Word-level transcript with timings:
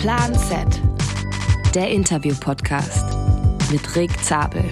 Plan 0.00 0.34
Z, 0.34 0.80
der 1.74 1.90
Interview-Podcast 1.90 3.04
mit 3.70 3.94
Rick 3.94 4.10
Zabel. 4.24 4.64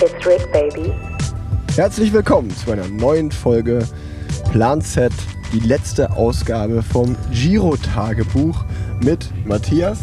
It's 0.00 0.26
Rick, 0.26 0.50
baby. 0.54 0.94
Herzlich 1.76 2.10
willkommen 2.10 2.48
zu 2.48 2.72
einer 2.72 2.88
neuen 2.88 3.30
Folge 3.30 3.86
Plan 4.52 4.80
Z, 4.80 5.12
die 5.52 5.60
letzte 5.60 6.10
Ausgabe 6.12 6.82
vom 6.82 7.14
Giro-Tagebuch 7.30 8.64
mit 9.02 9.30
Matthias. 9.44 9.98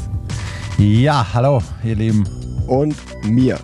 Ja, 0.77 1.25
hallo, 1.33 1.59
ihr 1.83 1.95
Lieben. 1.95 2.23
Und 2.67 2.95
mir. 3.23 3.57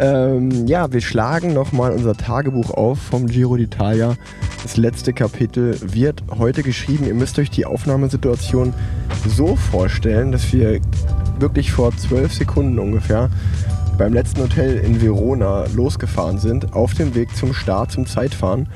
Ähm, 0.00 0.66
ja, 0.66 0.92
wir 0.92 1.00
schlagen 1.00 1.54
nochmal 1.54 1.92
unser 1.92 2.16
Tagebuch 2.16 2.72
auf 2.72 2.98
vom 2.98 3.28
Giro 3.28 3.54
d'Italia. 3.54 4.16
Das 4.64 4.76
letzte 4.76 5.12
Kapitel 5.12 5.78
wird 5.80 6.24
heute 6.36 6.64
geschrieben. 6.64 7.06
Ihr 7.06 7.14
müsst 7.14 7.38
euch 7.38 7.50
die 7.50 7.64
Aufnahmesituation 7.64 8.74
so 9.28 9.56
vorstellen, 9.56 10.32
dass 10.32 10.52
wir 10.52 10.80
wirklich 11.38 11.72
vor 11.72 11.96
zwölf 11.96 12.32
Sekunden 12.32 12.78
ungefähr 12.78 13.30
beim 13.98 14.12
letzten 14.12 14.42
Hotel 14.42 14.78
in 14.78 15.00
Verona 15.00 15.64
losgefahren 15.74 16.38
sind, 16.38 16.74
auf 16.74 16.94
dem 16.94 17.14
Weg 17.14 17.34
zum 17.36 17.54
Start, 17.54 17.92
zum 17.92 18.06
Zeitfahren. 18.06 18.68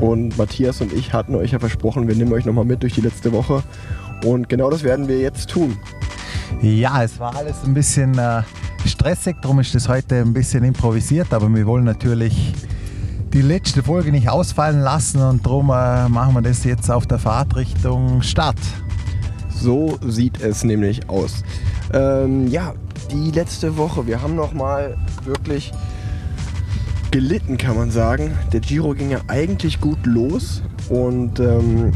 Und 0.00 0.38
Matthias 0.38 0.80
und 0.80 0.92
ich 0.92 1.12
hatten 1.12 1.34
euch 1.34 1.52
ja 1.52 1.58
versprochen, 1.58 2.08
wir 2.08 2.14
nehmen 2.14 2.32
euch 2.32 2.44
nochmal 2.44 2.64
mit 2.64 2.82
durch 2.82 2.94
die 2.94 3.00
letzte 3.00 3.32
Woche. 3.32 3.62
Und 4.24 4.48
genau 4.48 4.70
das 4.70 4.82
werden 4.82 5.08
wir 5.08 5.18
jetzt 5.18 5.50
tun. 5.50 5.76
Ja, 6.62 7.02
es 7.02 7.18
war 7.18 7.36
alles 7.36 7.56
ein 7.64 7.74
bisschen 7.74 8.18
äh, 8.18 8.42
stressig, 8.86 9.36
darum 9.42 9.60
ist 9.60 9.74
das 9.74 9.88
heute 9.88 10.16
ein 10.16 10.32
bisschen 10.32 10.64
improvisiert, 10.64 11.32
aber 11.32 11.52
wir 11.54 11.66
wollen 11.66 11.84
natürlich 11.84 12.54
die 13.32 13.42
letzte 13.42 13.82
Folge 13.82 14.10
nicht 14.10 14.28
ausfallen 14.28 14.80
lassen 14.80 15.22
und 15.22 15.46
darum 15.46 15.70
äh, 15.70 16.08
machen 16.08 16.34
wir 16.34 16.42
das 16.42 16.64
jetzt 16.64 16.90
auf 16.90 17.06
der 17.06 17.18
Fahrt 17.18 17.54
Richtung 17.56 18.22
Start. 18.22 18.58
So 19.60 19.98
sieht 20.06 20.40
es 20.40 20.64
nämlich 20.64 21.08
aus. 21.08 21.44
Ähm, 21.92 22.46
ja, 22.48 22.74
die 23.12 23.30
letzte 23.30 23.76
Woche, 23.76 24.06
wir 24.06 24.22
haben 24.22 24.34
nochmal 24.34 24.96
wirklich 25.24 25.72
gelitten, 27.10 27.58
kann 27.58 27.76
man 27.76 27.90
sagen. 27.90 28.32
Der 28.52 28.60
Giro 28.60 28.94
ging 28.94 29.10
ja 29.10 29.20
eigentlich 29.28 29.80
gut 29.80 30.06
los 30.06 30.62
und 30.88 31.40
ähm, 31.40 31.92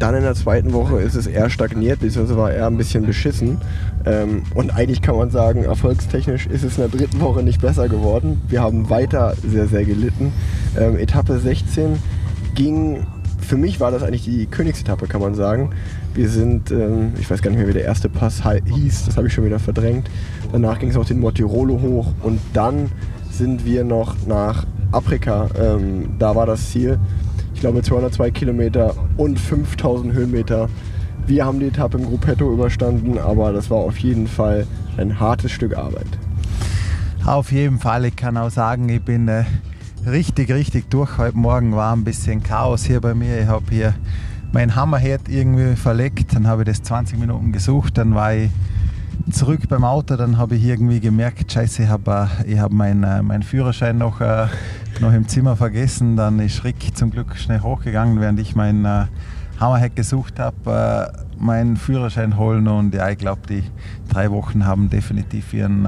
dann 0.00 0.14
in 0.14 0.22
der 0.22 0.34
zweiten 0.34 0.72
Woche 0.72 0.98
ist 1.00 1.14
es 1.14 1.26
eher 1.26 1.50
stagniert, 1.50 2.00
beziehungsweise 2.00 2.38
war 2.38 2.50
eher 2.50 2.66
ein 2.66 2.78
bisschen 2.78 3.04
beschissen. 3.04 3.58
Ähm, 4.06 4.42
und 4.54 4.74
eigentlich 4.74 5.02
kann 5.02 5.16
man 5.16 5.30
sagen, 5.30 5.62
erfolgstechnisch 5.62 6.46
ist 6.46 6.64
es 6.64 6.78
in 6.78 6.88
der 6.88 6.98
dritten 6.98 7.20
Woche 7.20 7.42
nicht 7.42 7.60
besser 7.60 7.88
geworden. 7.88 8.40
Wir 8.48 8.62
haben 8.62 8.88
weiter 8.88 9.34
sehr, 9.46 9.68
sehr 9.68 9.84
gelitten. 9.84 10.32
Ähm, 10.78 10.96
Etappe 10.96 11.38
16 11.38 11.98
ging, 12.54 13.06
für 13.50 13.56
mich 13.56 13.80
war 13.80 13.90
das 13.90 14.04
eigentlich 14.04 14.22
die 14.22 14.46
Königsetappe, 14.46 15.08
kann 15.08 15.20
man 15.20 15.34
sagen. 15.34 15.70
Wir 16.14 16.28
sind, 16.28 16.70
ähm, 16.70 17.14
ich 17.18 17.28
weiß 17.28 17.42
gar 17.42 17.50
nicht 17.50 17.58
mehr, 17.58 17.66
wie 17.66 17.72
der 17.72 17.84
erste 17.84 18.08
Pass 18.08 18.44
hieß, 18.44 19.06
das 19.06 19.16
habe 19.16 19.26
ich 19.26 19.32
schon 19.32 19.44
wieder 19.44 19.58
verdrängt. 19.58 20.08
Danach 20.52 20.78
ging 20.78 20.90
es 20.90 20.96
auch 20.96 21.04
den 21.04 21.18
Mortirolo 21.18 21.80
hoch 21.80 22.12
und 22.22 22.40
dann 22.52 22.92
sind 23.28 23.64
wir 23.64 23.82
noch 23.82 24.14
nach 24.24 24.66
Afrika. 24.92 25.48
Ähm, 25.60 26.10
da 26.20 26.36
war 26.36 26.46
das 26.46 26.70
Ziel. 26.70 27.00
Ich 27.52 27.60
glaube 27.60 27.82
202 27.82 28.30
Kilometer 28.30 28.94
und 29.16 29.40
5000 29.40 30.12
Höhenmeter. 30.12 30.68
Wir 31.26 31.44
haben 31.44 31.58
die 31.58 31.66
Etappe 31.66 31.98
im 31.98 32.04
Gruppetto 32.04 32.52
überstanden, 32.52 33.18
aber 33.18 33.52
das 33.52 33.68
war 33.68 33.78
auf 33.78 33.98
jeden 33.98 34.28
Fall 34.28 34.64
ein 34.96 35.18
hartes 35.18 35.50
Stück 35.50 35.76
Arbeit. 35.76 36.06
Auf 37.26 37.50
jeden 37.50 37.80
Fall, 37.80 38.04
ich 38.04 38.14
kann 38.14 38.36
auch 38.36 38.50
sagen, 38.50 38.88
ich 38.88 39.02
bin 39.02 39.26
äh, 39.26 39.42
richtig, 40.06 40.50
richtig 40.50 40.90
durch. 40.90 41.18
Heute 41.18 41.36
Morgen 41.36 41.74
war 41.74 41.94
ein 41.94 42.04
bisschen 42.04 42.42
Chaos 42.42 42.84
hier 42.84 43.00
bei 43.00 43.14
mir. 43.14 43.40
Ich 43.40 43.46
habe 43.46 43.64
hier 43.70 43.94
mein 44.52 44.74
Hammerherd 44.74 45.28
irgendwie 45.28 45.76
verlegt, 45.76 46.34
dann 46.34 46.46
habe 46.46 46.62
ich 46.62 46.68
das 46.68 46.82
20 46.82 47.18
Minuten 47.18 47.52
gesucht, 47.52 47.98
dann 47.98 48.14
war 48.14 48.34
ich 48.34 48.50
zurück 49.30 49.60
beim 49.68 49.84
Auto, 49.84 50.16
dann 50.16 50.38
habe 50.38 50.56
ich 50.56 50.64
irgendwie 50.64 50.98
gemerkt, 50.98 51.52
scheiße, 51.52 51.84
ich 51.84 51.88
habe 51.88 52.28
äh, 52.46 52.58
hab 52.58 52.72
meinen 52.72 53.04
äh, 53.04 53.22
mein 53.22 53.42
Führerschein 53.42 53.98
noch, 53.98 54.20
äh, 54.20 54.46
noch 55.00 55.12
im 55.12 55.28
Zimmer 55.28 55.54
vergessen. 55.56 56.16
Dann 56.16 56.40
ist 56.40 56.64
Rick 56.64 56.96
zum 56.96 57.10
Glück 57.10 57.36
schnell 57.36 57.60
hochgegangen, 57.60 58.20
während 58.20 58.40
ich 58.40 58.56
meinen 58.56 58.84
äh, 58.84 59.06
Hammerhead 59.60 59.94
gesucht 59.94 60.38
habe, 60.38 61.12
meinen 61.38 61.76
Führerschein 61.76 62.36
holen 62.36 62.66
und 62.66 62.94
ja, 62.94 63.10
ich 63.10 63.18
glaube, 63.18 63.42
die 63.48 63.62
drei 64.08 64.30
Wochen 64.30 64.64
haben 64.64 64.88
definitiv 64.88 65.52
ihren, 65.52 65.86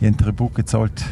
ihren 0.00 0.16
Tribut 0.16 0.54
gezollt. 0.54 1.04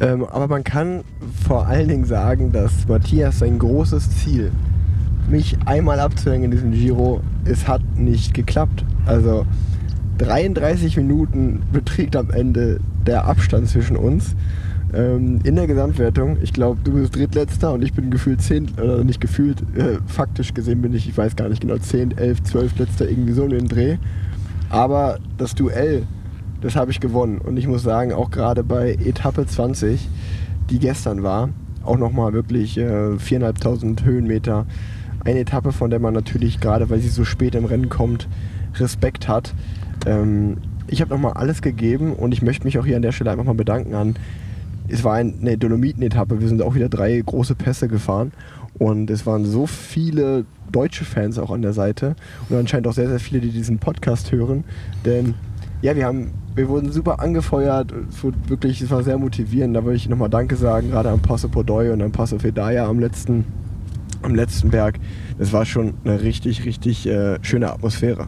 Ähm, 0.00 0.24
aber 0.24 0.48
man 0.48 0.64
kann 0.64 1.04
vor 1.46 1.66
allen 1.66 1.88
Dingen 1.88 2.04
sagen, 2.04 2.52
dass 2.52 2.86
Matthias 2.86 3.38
sein 3.38 3.58
großes 3.58 4.10
Ziel 4.10 4.50
mich 5.28 5.56
einmal 5.64 6.00
abzuhängen 6.00 6.44
in 6.44 6.50
diesem 6.50 6.72
Giro, 6.72 7.20
es 7.44 7.66
hat 7.66 7.82
nicht 7.96 8.34
geklappt. 8.34 8.84
Also 9.06 9.46
33 10.18 10.96
Minuten 10.96 11.62
beträgt 11.72 12.16
am 12.16 12.30
Ende 12.30 12.80
der 13.06 13.26
Abstand 13.26 13.68
zwischen 13.68 13.96
uns. 13.96 14.34
Ähm, 14.94 15.40
in 15.42 15.56
der 15.56 15.66
Gesamtwertung, 15.66 16.38
ich 16.42 16.52
glaube, 16.52 16.80
du 16.84 16.92
bist 16.92 17.16
Drittletzter 17.16 17.72
und 17.72 17.82
ich 17.82 17.92
bin 17.92 18.10
gefühlt 18.10 18.40
10, 18.40 18.72
oder 18.80 19.02
nicht 19.02 19.20
gefühlt, 19.20 19.60
äh, 19.76 19.98
faktisch 20.06 20.54
gesehen 20.54 20.80
bin 20.80 20.94
ich, 20.94 21.08
ich 21.08 21.16
weiß 21.16 21.34
gar 21.34 21.48
nicht 21.48 21.60
genau, 21.60 21.76
10, 21.76 22.16
11, 22.16 22.44
12 22.44 22.78
Letzter, 22.78 23.08
irgendwie 23.08 23.32
so 23.32 23.44
in 23.44 23.50
den 23.50 23.68
Dreh. 23.68 23.96
Aber 24.70 25.18
das 25.38 25.54
Duell, 25.54 26.04
das 26.60 26.76
habe 26.76 26.90
ich 26.90 27.00
gewonnen. 27.00 27.38
Und 27.38 27.56
ich 27.56 27.66
muss 27.66 27.82
sagen, 27.82 28.12
auch 28.12 28.30
gerade 28.30 28.64
bei 28.64 28.92
Etappe 28.92 29.46
20, 29.46 30.08
die 30.70 30.78
gestern 30.78 31.22
war, 31.22 31.50
auch 31.84 31.98
nochmal 31.98 32.32
wirklich 32.32 32.76
äh, 32.78 32.82
4.500 32.82 34.04
Höhenmeter, 34.04 34.66
eine 35.24 35.40
Etappe, 35.40 35.72
von 35.72 35.90
der 35.90 35.98
man 35.98 36.14
natürlich, 36.14 36.60
gerade 36.60 36.88
weil 36.90 37.00
sie 37.00 37.08
so 37.08 37.24
spät 37.24 37.54
im 37.54 37.64
Rennen 37.64 37.88
kommt, 37.88 38.28
Respekt 38.76 39.28
hat. 39.28 39.54
Ähm, 40.06 40.58
ich 40.88 41.00
habe 41.00 41.10
nochmal 41.10 41.32
alles 41.32 41.62
gegeben 41.62 42.12
und 42.12 42.32
ich 42.32 42.42
möchte 42.42 42.64
mich 42.64 42.78
auch 42.78 42.86
hier 42.86 42.96
an 42.96 43.02
der 43.02 43.12
Stelle 43.12 43.30
einfach 43.30 43.44
mal 43.44 43.54
bedanken 43.54 43.94
an. 43.94 44.14
Es 44.88 45.02
war 45.02 45.14
eine 45.14 45.58
Dolomiten-Etappe, 45.58 46.40
wir 46.40 46.48
sind 46.48 46.62
auch 46.62 46.76
wieder 46.76 46.88
drei 46.88 47.20
große 47.20 47.56
Pässe 47.56 47.88
gefahren 47.88 48.32
und 48.78 49.10
es 49.10 49.26
waren 49.26 49.44
so 49.44 49.66
viele 49.66 50.44
deutsche 50.70 51.04
Fans 51.04 51.38
auch 51.38 51.50
an 51.50 51.62
der 51.62 51.72
Seite 51.72 52.14
und 52.48 52.56
anscheinend 52.56 52.86
auch 52.86 52.92
sehr, 52.92 53.08
sehr 53.08 53.18
viele, 53.18 53.40
die 53.40 53.50
diesen 53.50 53.78
Podcast 53.78 54.30
hören, 54.30 54.62
denn 55.04 55.34
ja, 55.82 55.94
wir 55.94 56.06
haben, 56.06 56.32
wir 56.54 56.68
wurden 56.68 56.90
super 56.90 57.20
angefeuert, 57.20 57.92
es 58.08 58.22
wurde 58.22 58.36
wirklich, 58.48 58.80
es 58.80 58.90
war 58.90 59.02
sehr 59.02 59.18
motivierend, 59.18 59.76
da 59.76 59.84
würde 59.84 59.96
ich 59.96 60.08
nochmal 60.08 60.30
Danke 60.30 60.56
sagen, 60.56 60.90
gerade 60.90 61.10
am 61.10 61.20
Passo 61.20 61.48
Podoy 61.48 61.90
und 61.90 62.02
am 62.02 62.12
Passo 62.12 62.38
Fedaya 62.38 62.86
am 62.86 62.98
letzten 62.98 63.44
am 64.22 64.34
letzten 64.34 64.70
Berg. 64.70 64.98
Das 65.38 65.52
war 65.52 65.64
schon 65.64 65.94
eine 66.04 66.20
richtig, 66.20 66.64
richtig 66.64 67.06
äh, 67.06 67.38
schöne 67.42 67.72
Atmosphäre. 67.72 68.26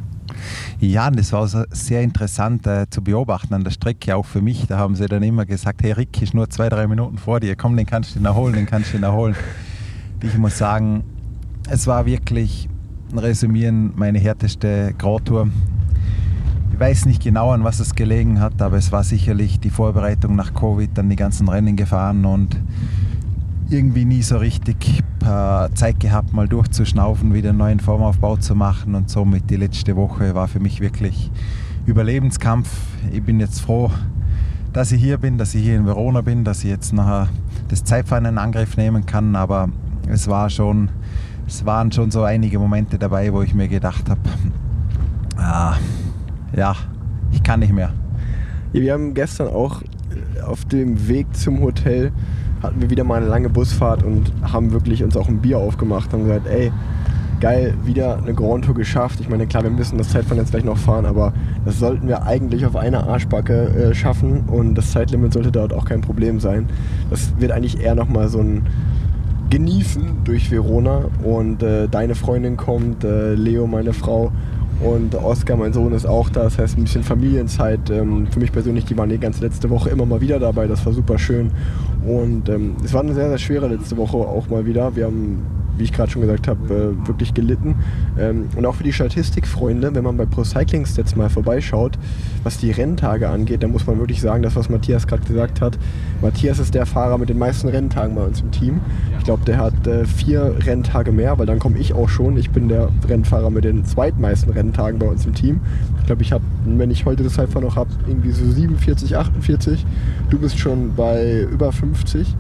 Ja, 0.79 1.09
und 1.09 1.19
das 1.19 1.33
war 1.33 1.41
also 1.41 1.65
sehr 1.71 2.03
interessant 2.03 2.67
äh, 2.67 2.87
zu 2.89 3.03
beobachten 3.03 3.55
an 3.55 3.65
der 3.65 3.71
Strecke, 3.71 4.15
auch 4.15 4.27
für 4.27 4.41
mich. 4.41 4.67
Da 4.67 4.79
haben 4.79 4.95
sie 4.95 5.07
dann 5.07 5.23
immer 5.23 5.45
gesagt, 5.45 5.83
hey 5.83 5.93
Rick, 5.93 6.23
ist 6.23 6.35
nur 6.35 6.49
zwei, 6.49 6.69
drei 6.69 6.87
Minuten 6.87 7.19
vor 7.19 7.41
dir, 7.41 7.57
komm, 7.57 7.77
den 7.77 7.87
kannst 7.87 8.15
du 8.15 8.25
erholen, 8.25 8.55
den 8.55 8.67
kannst 8.67 8.95
du 8.95 8.99
erholen. 8.99 9.35
Ich 10.21 10.37
muss 10.37 10.59
sagen, 10.59 11.05
es 11.71 11.87
war 11.87 12.05
wirklich, 12.05 12.69
ein 13.13 13.19
Resümieren, 13.19 13.93
meine 13.95 14.19
härteste 14.19 14.93
Grautour. 14.99 15.49
Ich 16.73 16.79
weiß 16.79 17.07
nicht 17.07 17.23
genau, 17.23 17.51
an 17.51 17.65
was 17.65 17.81
es 17.81 17.95
gelegen 17.95 18.41
hat, 18.41 18.63
aber 18.63 18.77
es 18.77 18.93
war 18.93 19.03
sicherlich 19.03 19.59
die 19.59 19.71
Vorbereitung 19.71 20.37
nach 20.37 20.55
Covid, 20.55 20.91
dann 20.95 21.09
die 21.09 21.17
ganzen 21.17 21.49
Rennen 21.49 21.77
gefahren 21.77 22.25
und 22.25 22.57
irgendwie 23.71 24.05
nie 24.05 24.23
so 24.23 24.39
richtig 24.39 25.03
äh, 25.23 25.69
Zeit 25.75 26.01
gehabt, 26.01 26.33
mal 26.33 26.49
durchzuschnaufen, 26.49 27.35
wieder 27.35 27.51
einen 27.51 27.59
neuen 27.59 27.81
Formaufbau 27.81 28.37
zu 28.37 28.55
machen 28.55 28.95
und 28.95 29.11
somit 29.11 29.51
die 29.51 29.57
letzte 29.57 29.97
Woche 29.97 30.35
war 30.35 30.49
für 30.49 30.61
mich 30.61 30.81
wirklich 30.81 31.31
Überlebenskampf. 31.87 32.69
Ich 33.13 33.23
bin 33.23 33.41
jetzt 33.41 33.61
froh, 33.61 33.91
dass 34.73 34.93
ich 34.93 35.03
hier 35.03 35.19
bin, 35.19 35.39
dass 35.39 35.55
ich 35.55 35.63
hier 35.63 35.77
in 35.77 35.87
Verona 35.87 36.21
bin, 36.21 36.45
dass 36.45 36.65
ich 36.65 36.71
jetzt 36.71 36.93
nachher 36.93 37.29
das 37.69 37.85
Zeitfahren 37.85 38.25
in 38.25 38.39
Angriff 38.39 38.77
nehmen 38.77 39.05
kann, 39.05 39.37
aber 39.37 39.69
es 40.09 40.29
war 40.29 40.49
schon, 40.49 40.91
es 41.47 41.67
waren 41.67 41.93
schon 41.93 42.11
so 42.11 42.23
einige 42.23 42.59
Momente 42.59 42.99
dabei, 42.99 43.33
wo 43.33 43.43
ich 43.43 43.55
mir 43.55 43.69
gedacht 43.69 44.09
habe, 44.09 44.21
ah, 45.37 45.75
ja, 46.57 46.75
ich 47.33 47.43
kann 47.43 47.61
nicht 47.61 47.73
mehr. 47.73 47.93
Ja, 48.73 48.81
wir 48.81 48.93
haben 48.93 49.15
gestern 49.15 49.49
auch 49.49 49.83
auf 50.47 50.65
dem 50.65 51.09
Weg 51.09 51.35
zum 51.37 51.61
Hotel 51.61 52.13
hatten 52.63 52.81
wir 52.81 52.91
wieder 52.91 53.05
mal 53.05 53.17
eine 53.17 53.27
lange 53.27 53.49
Busfahrt 53.49 54.03
und 54.03 54.33
haben 54.43 54.73
wirklich 54.73 55.03
uns 55.05 55.17
auch 55.17 55.29
ein 55.29 55.39
Bier 55.39 55.59
aufgemacht 55.59 56.13
und 56.13 56.25
gesagt, 56.25 56.47
ey, 56.49 56.73
geil, 57.41 57.75
wieder 57.85 58.19
eine 58.19 58.35
Grand 58.35 58.65
Tour 58.65 58.75
geschafft. 58.75 59.21
Ich 59.21 59.29
meine, 59.29 59.47
klar, 59.47 59.63
wir 59.63 59.71
müssen 59.71 59.97
das 59.97 60.09
Zeitfahren 60.09 60.39
jetzt 60.39 60.51
gleich 60.51 60.65
noch 60.65 60.77
fahren, 60.77 61.07
aber 61.07 61.33
das 61.65 61.79
sollten 61.79 62.09
wir 62.09 62.25
eigentlich 62.25 62.67
auf 62.67 62.75
einer 62.75 63.07
Arschbacke 63.07 63.69
äh, 63.69 63.95
schaffen 63.95 64.41
und 64.49 64.75
das 64.75 64.91
Zeitlimit 64.91 65.33
sollte 65.33 65.53
dort 65.53 65.73
auch 65.73 65.85
kein 65.85 66.01
Problem 66.01 66.41
sein. 66.41 66.67
Das 67.11 67.33
wird 67.39 67.53
eigentlich 67.53 67.81
eher 67.81 67.95
nochmal 67.95 68.29
so 68.29 68.41
ein 68.41 68.67
Genießen 69.51 70.25
durch 70.25 70.51
Verona 70.51 71.07
und 71.23 71.63
äh, 71.63 71.89
deine 71.89 72.15
Freundin 72.15 72.57
kommt, 72.57 73.05
äh, 73.05 73.35
Leo, 73.35 73.67
meine 73.67 73.93
Frau 73.93 74.33
und 74.81 75.15
Oskar, 75.15 75.57
mein 75.57 75.73
Sohn, 75.73 75.93
ist 75.93 76.07
auch 76.07 76.29
da. 76.31 76.45
Das 76.45 76.59
heißt, 76.59 76.79
ein 76.79 76.85
bisschen 76.85 77.03
Familienzeit. 77.03 77.91
Ähm, 77.91 78.29
für 78.31 78.39
mich 78.39 78.53
persönlich, 78.53 78.85
die 78.85 78.97
waren 78.97 79.09
die 79.09 79.19
ganze 79.19 79.45
letzte 79.45 79.71
Woche 79.71 79.91
immer 79.91 80.07
mal 80.07 80.21
wieder 80.21 80.39
dabei. 80.39 80.67
Das 80.67 80.87
war 80.87 80.93
super 80.93 81.19
schön. 81.19 81.51
Und 82.07 82.49
ähm, 82.49 82.77
es 82.85 82.93
war 82.93 83.01
eine 83.01 83.15
sehr, 83.15 83.29
sehr 83.29 83.39
schwere 83.39 83.69
letzte 83.69 83.97
Woche 83.97 84.17
auch 84.17 84.49
mal 84.49 84.67
wieder. 84.67 84.95
Wir 84.95 85.07
haben 85.07 85.43
wie 85.79 85.85
ich 85.85 85.93
gerade 85.93 86.11
schon 86.11 86.23
gesagt 86.23 86.49
habe, 86.49 86.75
äh, 86.75 87.07
wirklich 87.07 87.35
gelitten. 87.35 87.77
Ähm, 88.19 88.49
und 88.57 88.67
auch 88.67 88.75
für 88.75 88.85
die 88.85 88.93
Statistikfreunde, 88.93 89.95
wenn 89.95 90.05
man 90.05 90.17
bei 90.17 90.27
Pro 90.27 90.45
Cycling 90.45 90.87
Stats 90.87 91.17
mal 91.17 91.29
vorbeischaut, 91.29 91.99
was 92.43 92.59
die 92.59 92.71
Renntage 92.71 93.29
angeht, 93.29 93.63
dann 93.63 93.71
muss 93.71 93.87
man 93.87 93.99
wirklich 93.99 94.21
sagen, 94.21 94.43
das, 94.43 94.57
was 94.57 94.69
Matthias 94.69 95.07
gerade 95.07 95.23
gesagt 95.23 95.61
hat. 95.61 95.79
Matthias 96.23 96.59
ist 96.59 96.75
der 96.75 96.87
Fahrer 96.87 97.19
mit 97.19 97.29
den 97.29 97.39
meisten 97.39 97.69
Renntagen 97.69 98.15
bei 98.15 98.25
uns 98.25 98.41
im 98.41 98.51
Team. 98.51 98.81
Ich 99.19 99.25
glaube, 99.25 99.45
der 99.45 99.59
hat 99.59 99.87
äh, 99.87 100.05
vier 100.05 100.57
Renntage 100.65 101.13
mehr, 101.13 101.39
weil 101.39 101.47
dann 101.47 101.59
komme 101.59 101.79
ich 101.79 101.93
auch 101.93 102.09
schon. 102.09 102.37
Ich 102.37 102.51
bin 102.51 102.69
der 102.69 102.89
Rennfahrer 103.09 103.51
mit 103.51 103.65
den 103.65 103.85
zweitmeisten 103.85 104.53
Renntagen 104.53 104.99
bei 104.99 105.07
uns 105.07 105.27
im 105.27 105.35
Team. 105.35 105.61
Ich 106.01 106.07
glaube, 106.07 106.23
ich 106.23 106.33
habe, 106.33 106.45
wenn 106.65 106.91
ich 106.91 107.05
heute 107.05 107.23
das 107.23 107.35
Cypher 107.35 107.61
noch 107.61 107.77
habe, 107.77 107.91
irgendwie 108.07 108.31
so 108.31 108.45
47, 108.51 109.17
48. 109.17 109.85
Du 110.31 110.39
bist 110.39 110.59
schon 110.59 110.95
bei 110.95 111.43
über 111.43 111.73
50. 111.73 112.35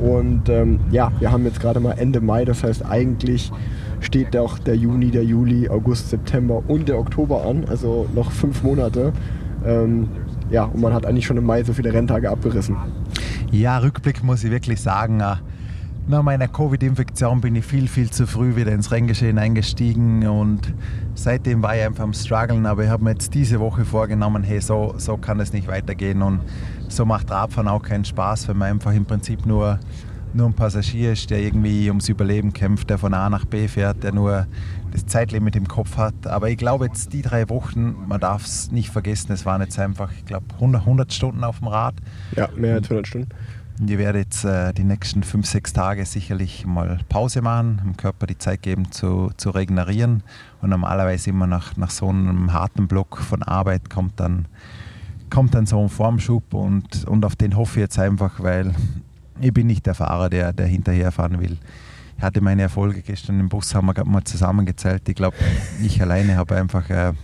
Und 0.00 0.48
ähm, 0.48 0.80
ja, 0.90 1.12
wir 1.18 1.30
haben 1.30 1.44
jetzt 1.44 1.60
gerade 1.60 1.80
mal 1.80 1.92
Ende 1.92 2.20
Mai, 2.20 2.44
das 2.44 2.64
heißt 2.64 2.84
eigentlich 2.84 3.52
steht 4.00 4.36
auch 4.36 4.58
der 4.58 4.76
Juni, 4.76 5.10
der 5.10 5.24
Juli, 5.24 5.68
August, 5.68 6.10
September 6.10 6.62
und 6.68 6.88
der 6.88 6.98
Oktober 6.98 7.44
an, 7.44 7.66
also 7.66 8.08
noch 8.14 8.32
fünf 8.32 8.62
Monate. 8.62 9.12
Ähm, 9.64 10.08
ja, 10.50 10.64
und 10.64 10.80
man 10.80 10.94
hat 10.94 11.06
eigentlich 11.06 11.26
schon 11.26 11.36
im 11.36 11.44
Mai 11.44 11.62
so 11.62 11.72
viele 11.72 11.92
Renntage 11.92 12.30
abgerissen. 12.30 12.76
Ja, 13.52 13.78
Rückblick 13.78 14.24
muss 14.24 14.42
ich 14.42 14.50
wirklich 14.50 14.80
sagen, 14.80 15.20
äh, 15.20 15.36
nach 16.08 16.22
meiner 16.22 16.48
Covid-Infektion 16.48 17.40
bin 17.40 17.54
ich 17.54 17.64
viel, 17.64 17.86
viel 17.86 18.10
zu 18.10 18.26
früh 18.26 18.56
wieder 18.56 18.72
ins 18.72 18.90
Renngeschehen 18.90 19.38
eingestiegen 19.38 20.26
und 20.26 20.72
seitdem 21.14 21.62
war 21.62 21.76
ich 21.76 21.84
einfach 21.84 22.04
am 22.04 22.14
struggeln, 22.14 22.66
aber 22.66 22.84
ich 22.84 22.90
habe 22.90 23.04
mir 23.04 23.10
jetzt 23.10 23.34
diese 23.34 23.60
Woche 23.60 23.84
vorgenommen, 23.84 24.42
hey, 24.42 24.60
so, 24.60 24.94
so 24.96 25.16
kann 25.16 25.38
es 25.40 25.52
nicht 25.52 25.68
weitergehen 25.68 26.22
und 26.22 26.40
so 26.90 27.04
macht 27.04 27.30
Radfahren 27.30 27.68
auch 27.68 27.82
keinen 27.82 28.04
Spaß, 28.04 28.48
wenn 28.48 28.58
man 28.58 28.70
einfach 28.70 28.92
im 28.92 29.04
Prinzip 29.04 29.46
nur, 29.46 29.78
nur 30.34 30.46
ein 30.46 30.54
Passagier 30.54 31.12
ist, 31.12 31.30
der 31.30 31.40
irgendwie 31.40 31.88
ums 31.88 32.08
Überleben 32.08 32.52
kämpft, 32.52 32.90
der 32.90 32.98
von 32.98 33.14
A 33.14 33.30
nach 33.30 33.44
B 33.44 33.68
fährt, 33.68 34.02
der 34.02 34.12
nur 34.12 34.46
das 34.90 35.06
Zeitlimit 35.06 35.56
im 35.56 35.68
Kopf 35.68 35.96
hat. 35.96 36.26
Aber 36.26 36.50
ich 36.50 36.58
glaube 36.58 36.86
jetzt 36.86 37.12
die 37.12 37.22
drei 37.22 37.48
Wochen, 37.48 37.96
man 38.06 38.20
darf 38.20 38.44
es 38.44 38.72
nicht 38.72 38.90
vergessen, 38.90 39.32
es 39.32 39.46
waren 39.46 39.60
jetzt 39.60 39.78
einfach, 39.78 40.10
ich 40.12 40.24
glaube, 40.24 40.46
100, 40.54 40.82
100 40.82 41.12
Stunden 41.12 41.44
auf 41.44 41.58
dem 41.58 41.68
Rad. 41.68 41.94
Ja, 42.36 42.48
mehr 42.56 42.74
als 42.74 42.86
100 42.86 43.06
Stunden. 43.06 43.28
Ich 43.82 43.96
werde 43.96 44.18
jetzt 44.18 44.44
äh, 44.44 44.74
die 44.74 44.84
nächsten 44.84 45.22
fünf, 45.22 45.46
sechs 45.46 45.72
Tage 45.72 46.04
sicherlich 46.04 46.66
mal 46.66 46.98
Pause 47.08 47.40
machen, 47.40 47.80
dem 47.82 47.96
Körper 47.96 48.26
die 48.26 48.36
Zeit 48.36 48.60
geben 48.60 48.92
zu, 48.92 49.30
zu 49.38 49.50
regenerieren. 49.50 50.22
Und 50.60 50.68
normalerweise 50.68 51.30
immer 51.30 51.46
nach, 51.46 51.78
nach 51.78 51.90
so 51.90 52.08
einem 52.08 52.52
harten 52.52 52.88
Block 52.88 53.16
von 53.16 53.42
Arbeit 53.42 53.88
kommt 53.88 54.20
dann 54.20 54.46
kommt 55.30 55.54
dann 55.54 55.66
so 55.66 55.80
ein 55.80 55.88
Formschub 55.88 56.54
und, 56.54 57.06
und 57.06 57.24
auf 57.24 57.36
den 57.36 57.56
hoffe 57.56 57.78
ich 57.78 57.84
jetzt 57.84 57.98
einfach, 57.98 58.40
weil 58.42 58.74
ich 59.40 59.52
bin 59.52 59.66
nicht 59.66 59.86
der 59.86 59.94
Fahrer, 59.94 60.28
der, 60.28 60.52
der 60.52 60.66
hinterherfahren 60.66 61.40
will. 61.40 61.56
Ich 62.16 62.22
hatte 62.22 62.42
meine 62.42 62.62
Erfolge 62.62 63.00
gestern 63.00 63.40
im 63.40 63.48
Bus, 63.48 63.74
haben 63.74 63.86
wir 63.86 63.94
gerade 63.94 64.10
mal 64.10 64.24
zusammengezählt. 64.24 65.08
Ich 65.08 65.14
glaube, 65.14 65.36
ich 65.82 66.02
alleine 66.02 66.36
habe 66.36 66.56
einfach 66.56 66.90
äh, 66.90 67.14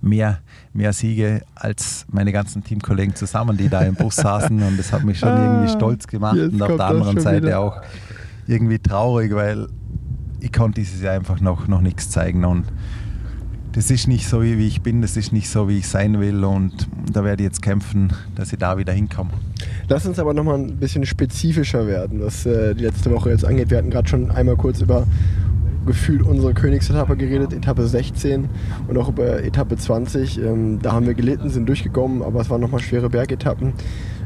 mehr, 0.00 0.40
mehr 0.72 0.92
Siege 0.92 1.42
als 1.54 2.06
meine 2.10 2.32
ganzen 2.32 2.64
Teamkollegen 2.64 3.14
zusammen, 3.14 3.56
die 3.56 3.68
da 3.68 3.82
im 3.82 3.94
Bus 3.94 4.16
saßen. 4.16 4.60
Und 4.62 4.78
das 4.78 4.92
hat 4.92 5.04
mich 5.04 5.18
schon 5.18 5.28
irgendwie 5.28 5.70
ah, 5.70 5.76
stolz 5.76 6.06
gemacht. 6.06 6.36
Jetzt 6.36 6.54
und 6.54 6.62
auf 6.62 6.76
der 6.76 6.86
anderen 6.86 7.20
Seite 7.20 7.46
wieder. 7.46 7.60
auch 7.60 7.80
irgendwie 8.48 8.78
traurig, 8.78 9.32
weil 9.32 9.68
ich 10.40 10.52
konnte 10.52 10.80
dieses 10.80 11.00
Jahr 11.02 11.14
einfach 11.14 11.40
noch, 11.40 11.68
noch 11.68 11.80
nichts 11.80 12.10
zeigen. 12.10 12.44
Und 12.44 12.64
das 13.72 13.90
ist 13.90 14.08
nicht 14.08 14.26
so, 14.26 14.42
wie 14.42 14.66
ich 14.66 14.82
bin, 14.82 15.00
das 15.00 15.16
ist 15.16 15.32
nicht 15.32 15.48
so, 15.48 15.68
wie 15.68 15.78
ich 15.78 15.88
sein 15.88 16.20
will 16.20 16.44
und 16.44 16.88
da 17.12 17.24
werde 17.24 17.42
ich 17.42 17.48
jetzt 17.48 17.62
kämpfen, 17.62 18.12
dass 18.34 18.52
ich 18.52 18.58
da 18.58 18.78
wieder 18.78 18.92
hinkomme. 18.92 19.30
Lass 19.88 20.06
uns 20.06 20.18
aber 20.18 20.34
nochmal 20.34 20.58
ein 20.58 20.76
bisschen 20.76 21.06
spezifischer 21.06 21.86
werden, 21.86 22.20
was 22.20 22.46
äh, 22.46 22.74
die 22.74 22.84
letzte 22.84 23.10
Woche 23.10 23.30
jetzt 23.30 23.44
angeht. 23.44 23.70
Wir 23.70 23.78
hatten 23.78 23.90
gerade 23.90 24.08
schon 24.08 24.30
einmal 24.30 24.56
kurz 24.56 24.80
über 24.80 25.06
gefühlt 25.86 26.22
unsere 26.22 26.52
Königsetappe 26.52 27.16
geredet, 27.16 27.52
Etappe 27.52 27.86
16 27.86 28.48
und 28.88 28.98
auch 28.98 29.08
über 29.08 29.42
Etappe 29.42 29.76
20. 29.76 30.38
Ähm, 30.38 30.78
da 30.82 30.92
haben 30.92 31.06
wir 31.06 31.14
gelitten, 31.14 31.48
sind 31.48 31.66
durchgekommen, 31.66 32.22
aber 32.22 32.40
es 32.40 32.50
waren 32.50 32.60
nochmal 32.60 32.80
schwere 32.80 33.08
Bergetappen. 33.08 33.72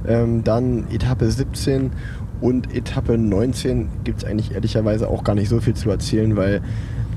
Ähm, 0.06 0.42
dann 0.42 0.90
Etappe 0.90 1.30
17 1.30 1.92
und 2.40 2.74
Etappe 2.74 3.16
19 3.16 3.88
gibt 4.04 4.18
es 4.18 4.24
eigentlich 4.24 4.52
ehrlicherweise 4.52 5.08
auch 5.08 5.22
gar 5.22 5.34
nicht 5.34 5.48
so 5.48 5.60
viel 5.60 5.74
zu 5.74 5.90
erzählen, 5.90 6.36
weil 6.36 6.60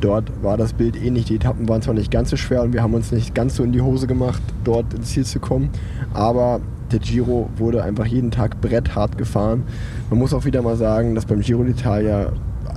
Dort 0.01 0.31
war 0.43 0.57
das 0.57 0.73
Bild 0.73 0.95
ähnlich. 0.95 1.25
Die 1.25 1.35
Etappen 1.35 1.67
waren 1.67 1.81
zwar 1.81 1.93
nicht 1.93 2.11
ganz 2.11 2.29
so 2.29 2.37
schwer 2.37 2.61
und 2.61 2.73
wir 2.73 2.83
haben 2.83 2.93
uns 2.93 3.11
nicht 3.11 3.33
ganz 3.33 3.55
so 3.55 3.63
in 3.63 3.71
die 3.71 3.81
Hose 3.81 4.07
gemacht, 4.07 4.41
dort 4.63 4.93
ins 4.93 5.09
Ziel 5.09 5.25
zu 5.25 5.39
kommen, 5.39 5.69
aber 6.13 6.59
der 6.91 6.99
Giro 6.99 7.49
wurde 7.57 7.83
einfach 7.83 8.05
jeden 8.05 8.31
Tag 8.31 8.61
bretthart 8.61 9.17
gefahren. 9.17 9.63
Man 10.09 10.19
muss 10.19 10.33
auch 10.33 10.45
wieder 10.45 10.61
mal 10.61 10.77
sagen, 10.77 11.15
dass 11.15 11.25
beim 11.25 11.41
Giro 11.41 11.63
d'Italia 11.63 12.31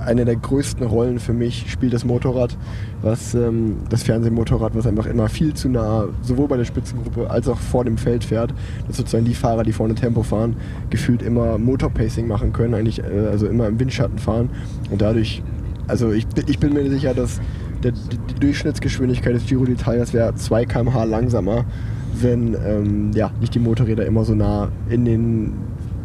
eine 0.05 0.25
der 0.25 0.35
größten 0.35 0.85
Rollen 0.85 1.19
für 1.19 1.33
mich 1.33 1.71
spielt 1.71 1.93
das 1.93 2.05
Motorrad, 2.05 2.57
was 3.01 3.35
ähm, 3.35 3.77
das 3.89 4.03
Fernsehmotorrad, 4.03 4.75
was 4.75 4.87
einfach 4.87 5.05
immer 5.05 5.29
viel 5.29 5.53
zu 5.53 5.69
nah, 5.69 6.05
sowohl 6.21 6.47
bei 6.47 6.57
der 6.57 6.65
Spitzengruppe 6.65 7.29
als 7.29 7.47
auch 7.47 7.59
vor 7.59 7.85
dem 7.85 7.97
Feld 7.97 8.23
fährt, 8.23 8.53
dass 8.87 8.97
sozusagen 8.97 9.25
die 9.25 9.35
Fahrer, 9.35 9.63
die 9.63 9.73
vorne 9.73 9.95
Tempo 9.95 10.23
fahren, 10.23 10.55
gefühlt 10.89 11.21
immer 11.21 11.57
Motorpacing 11.57 12.27
machen 12.27 12.51
können, 12.53 12.73
eigentlich 12.73 12.99
äh, 12.99 13.27
also 13.29 13.47
immer 13.47 13.67
im 13.67 13.79
Windschatten 13.79 14.17
fahren 14.17 14.49
und 14.89 15.01
dadurch 15.01 15.43
also 15.87 16.11
ich, 16.11 16.25
ich 16.47 16.59
bin 16.59 16.73
mir 16.73 16.89
sicher, 16.89 17.13
dass 17.13 17.39
der, 17.83 17.91
die 17.91 18.39
Durchschnittsgeschwindigkeit 18.39 19.35
des 19.35 19.45
Giro 19.45 19.63
d'Italia 19.63 20.11
wäre 20.13 20.35
2 20.35 20.65
km/h 20.65 21.03
langsamer, 21.03 21.65
wenn 22.13 22.55
ähm, 22.65 23.11
ja, 23.13 23.31
nicht 23.39 23.55
die 23.55 23.59
Motorräder 23.59 24.05
immer 24.05 24.23
so 24.25 24.35
nah 24.35 24.69
in 24.89 25.05
den 25.05 25.53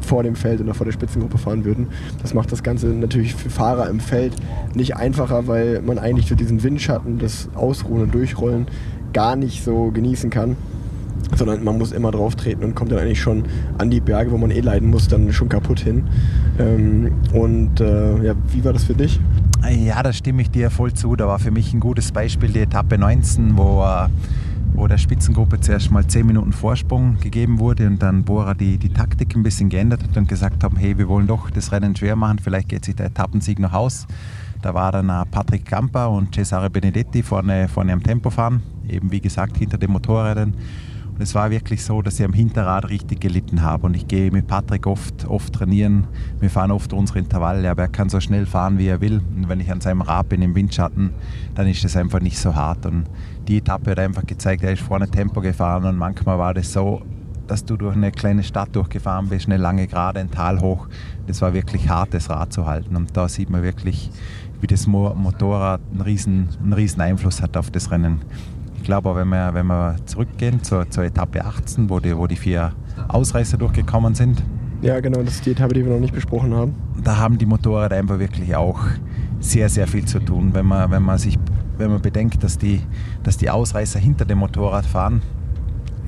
vor 0.01 0.23
dem 0.23 0.37
Feld 0.37 0.61
oder 0.61 0.73
vor 0.73 0.85
der 0.85 0.93
Spitzengruppe 0.93 1.37
fahren 1.37 1.65
würden. 1.65 1.89
Das 2.23 2.33
macht 2.33 2.53
das 2.53 2.63
Ganze 2.63 2.87
natürlich 2.89 3.35
für 3.35 3.51
Fahrer 3.51 3.89
im 3.91 3.99
Feld 3.99 4.35
nicht 4.75 4.95
einfacher, 4.95 5.49
weil 5.49 5.83
man 5.83 5.99
eigentlich 5.99 6.27
für 6.27 6.37
diesen 6.37 6.63
Windschatten, 6.63 7.19
das 7.19 7.49
Ausruhen 7.55 8.03
und 8.03 8.15
Durchrollen 8.15 8.67
gar 9.13 9.35
nicht 9.35 9.65
so 9.65 9.91
genießen 9.91 10.31
kann 10.31 10.57
sondern 11.35 11.65
man 11.65 11.79
muss 11.79 11.93
immer 11.93 12.11
drauf 12.11 12.37
treten 12.37 12.63
und 12.63 12.75
kommt 12.75 12.93
dann 12.93 13.01
eigentlich 13.01 13.21
schon 13.21 13.45
an 13.79 13.91
die 13.91 14.01
Berge, 14.01 14.31
wo 14.31 14.39
man 14.39 14.51
eh 14.51 14.61
leiden 14.61 14.91
muss, 14.91 15.09
dann 15.09 15.33
schon 15.33 15.49
kaputt 15.49 15.81
hin. 15.81 16.05
Ähm, 16.59 17.13
und 17.33 17.81
äh, 17.81 18.23
ja, 18.23 18.35
wie 18.53 18.65
war 18.65 18.73
das 18.73 18.85
für 18.85 18.95
dich? 18.95 19.19
Ja, 19.71 20.03
da 20.03 20.13
stimme 20.13 20.43
ich 20.43 20.51
dir 20.51 20.71
voll 20.71 20.93
zu. 20.93 21.17
Da 21.17 21.27
war 21.27 21.39
für 21.39 21.51
mich 21.51 21.73
ein 21.73 21.81
gutes 21.81 22.13
Beispiel 22.13 22.51
die 22.51 22.61
Etappe 22.61 22.99
19, 22.99 23.57
wo, 23.57 23.83
äh, 23.83 24.09
wo 24.75 24.87
der 24.87 24.99
Spitzengruppe 24.99 25.61
zuerst 25.61 25.91
mal 25.91 26.07
10 26.07 26.27
Minuten 26.27 26.53
Vorsprung 26.53 27.19
gegeben 27.21 27.59
wurde 27.59 27.87
und 27.87 28.03
dann 28.03 28.25
Bora 28.25 28.55
die, 28.55 28.79
die 28.79 28.91
Taktik 28.91 29.35
ein 29.35 29.43
bisschen 29.43 29.69
geändert 29.69 30.03
hat 30.03 30.17
und 30.17 30.29
gesagt 30.29 30.63
haben, 30.63 30.77
hey, 30.77 30.97
wir 30.99 31.09
wollen 31.09 31.27
doch 31.27 31.51
das 31.51 31.73
Rennen 31.73 31.97
schwer 31.97 32.17
machen, 32.17 32.39
vielleicht 32.39 32.69
geht 32.69 32.85
sich 32.85 32.95
der 32.95 33.07
Etappensieg 33.07 33.59
noch 33.59 33.73
aus. 33.73 34.07
Da 34.63 34.75
war 34.75 34.93
dann 34.93 35.09
Patrick 35.31 35.65
Campa 35.65 36.07
und 36.07 36.35
Cesare 36.35 36.71
Benedetti 36.71 37.23
vorne, 37.23 37.69
vorne 37.69 37.93
am 37.93 38.03
Tempo 38.03 38.31
fahren, 38.31 38.63
eben 38.89 39.11
wie 39.11 39.21
gesagt 39.21 39.57
hinter 39.57 39.79
den 39.79 39.91
Motorrädern. 39.93 40.55
Und 41.17 41.23
es 41.23 41.35
war 41.35 41.51
wirklich 41.51 41.83
so, 41.83 42.03
dass 42.03 42.21
ich 42.21 42.27
am 42.27 42.35
Hinterrad 42.35 42.91
richtig 42.91 43.21
gelitten 43.21 43.63
habe. 43.63 43.87
Und 43.87 43.97
ich 43.97 44.07
gehe 44.07 44.31
mit 44.31 44.47
Patrick 44.47 44.87
oft, 44.87 45.25
oft 45.27 45.51
trainieren. 45.55 46.07
Wir 46.41 46.51
fahren 46.51 46.71
oft 46.71 46.93
unsere 46.93 47.21
Intervalle, 47.21 47.71
aber 47.71 47.83
er 47.83 47.89
kann 47.89 48.11
so 48.11 48.21
schnell 48.21 48.45
fahren, 48.45 48.77
wie 48.77 48.89
er 48.89 49.01
will. 49.01 49.23
Und 49.35 49.49
wenn 49.49 49.59
ich 49.61 49.73
an 49.73 49.81
seinem 49.81 50.03
Rad 50.03 50.29
bin 50.29 50.43
im 50.43 50.55
Windschatten, 50.55 51.15
dann 51.55 51.69
ist 51.69 51.83
das 51.83 51.97
einfach 51.97 52.21
nicht 52.21 52.39
so 52.39 52.55
hart. 52.55 52.85
Und 52.85 53.05
die 53.49 53.57
Etappe 53.57 53.93
hat 53.93 53.99
einfach 53.99 54.27
gezeigt, 54.27 54.63
er 54.63 54.75
ist 54.75 54.83
vorne 54.83 55.09
Tempo 55.09 55.41
gefahren 55.41 55.85
und 55.85 55.97
manchmal 55.97 56.39
war 56.39 56.53
das 56.53 56.71
so, 56.71 57.01
dass 57.47 57.65
du 57.65 57.79
durch 57.79 57.97
eine 57.97 58.11
kleine 58.11 58.43
Stadt 58.43 58.75
durchgefahren 58.75 59.29
bist, 59.29 59.47
eine 59.47 59.57
lange 59.57 59.87
Gerade, 59.87 60.21
ein 60.21 60.31
Tal 60.31 60.61
hoch. 60.61 60.87
Das 61.27 61.41
war 61.41 61.55
wirklich 61.55 61.89
hart, 61.89 62.13
das 62.13 62.29
Rad 62.29 62.53
zu 62.53 62.67
halten. 62.67 62.95
Und 62.95 63.17
da 63.17 63.27
sieht 63.29 63.49
man 63.49 63.63
wirklich, 63.63 64.11
wie 64.61 64.67
das 64.67 64.87
Motorrad 64.87 65.81
einen 65.93 66.01
riesen, 66.03 66.49
einen 66.63 66.73
riesen 66.75 67.01
Einfluss 67.01 67.41
hat 67.41 67.57
auf 67.57 67.71
das 67.71 67.91
Rennen 67.91 68.21
glaube, 68.87 69.15
wenn 69.15 69.29
wir, 69.29 69.53
wenn 69.53 69.67
wir 69.67 69.97
zurückgehen 70.07 70.63
zur, 70.63 70.89
zur 70.91 71.05
Etappe 71.05 71.45
18, 71.45 71.91
wo 71.91 72.01
die, 72.01 72.17
wo 72.17 72.27
die 72.27 72.37
vier 72.37 72.73
Ausreißer 73.09 73.59
durchgekommen 73.59 74.15
sind. 74.15 74.43
Ja, 74.81 75.01
genau, 75.01 75.23
das 75.23 75.35
ist 75.35 75.47
die 75.47 75.51
Etappe, 75.51 75.75
die 75.75 75.85
wir 75.85 75.93
noch 75.93 76.01
nicht 76.01 76.15
besprochen 76.15 76.55
haben. 76.55 76.75
Da 77.03 77.19
haben 77.19 77.37
die 77.37 77.47
Motorräder 77.47 77.97
einfach 77.97 78.19
wirklich 78.19 78.55
auch 78.57 78.81
sehr, 79.41 79.69
sehr 79.69 79.87
viel 79.87 80.05
zu 80.05 80.21
tun. 80.21 80.55
Wenn 80.55 80.67
man, 80.67 80.91
wenn 80.91 81.03
man, 81.03 81.19
sich, 81.19 81.39
wenn 81.77 81.91
man 81.91 82.01
bedenkt, 82.01 82.43
dass 82.43 82.57
die, 82.59 82.81
dass 83.23 83.37
die 83.37 83.51
Ausreißer 83.51 83.99
hinter 83.99 84.25
dem 84.25 84.39
Motorrad 84.39 84.87
fahren, 84.87 85.21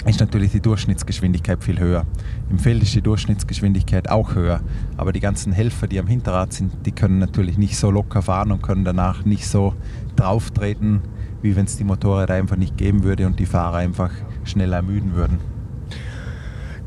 ist 0.06 0.20
natürlich 0.20 0.52
die 0.52 0.60
Durchschnittsgeschwindigkeit 0.60 1.62
viel 1.62 1.80
höher. 1.80 2.06
Im 2.48 2.58
Feld 2.58 2.82
ist 2.82 2.94
die 2.94 3.02
Durchschnittsgeschwindigkeit 3.02 4.08
auch 4.08 4.34
höher. 4.34 4.60
Aber 4.96 5.12
die 5.12 5.20
ganzen 5.20 5.52
Helfer, 5.52 5.86
die 5.86 5.98
am 5.98 6.06
Hinterrad 6.06 6.52
sind, 6.52 6.72
die 6.86 6.92
können 6.92 7.18
natürlich 7.18 7.58
nicht 7.58 7.76
so 7.76 7.90
locker 7.90 8.22
fahren 8.22 8.52
und 8.52 8.62
können 8.62 8.84
danach 8.84 9.24
nicht 9.24 9.46
so 9.46 9.74
drauftreten, 10.16 11.02
wie 11.42 11.56
wenn 11.56 11.66
es 11.66 11.76
die 11.76 11.84
Motorräder 11.84 12.34
einfach 12.34 12.56
nicht 12.56 12.76
geben 12.76 13.04
würde 13.04 13.26
und 13.26 13.38
die 13.38 13.46
Fahrer 13.46 13.78
einfach 13.78 14.10
schneller 14.44 14.76
ermüden 14.76 15.14
würden. 15.14 15.38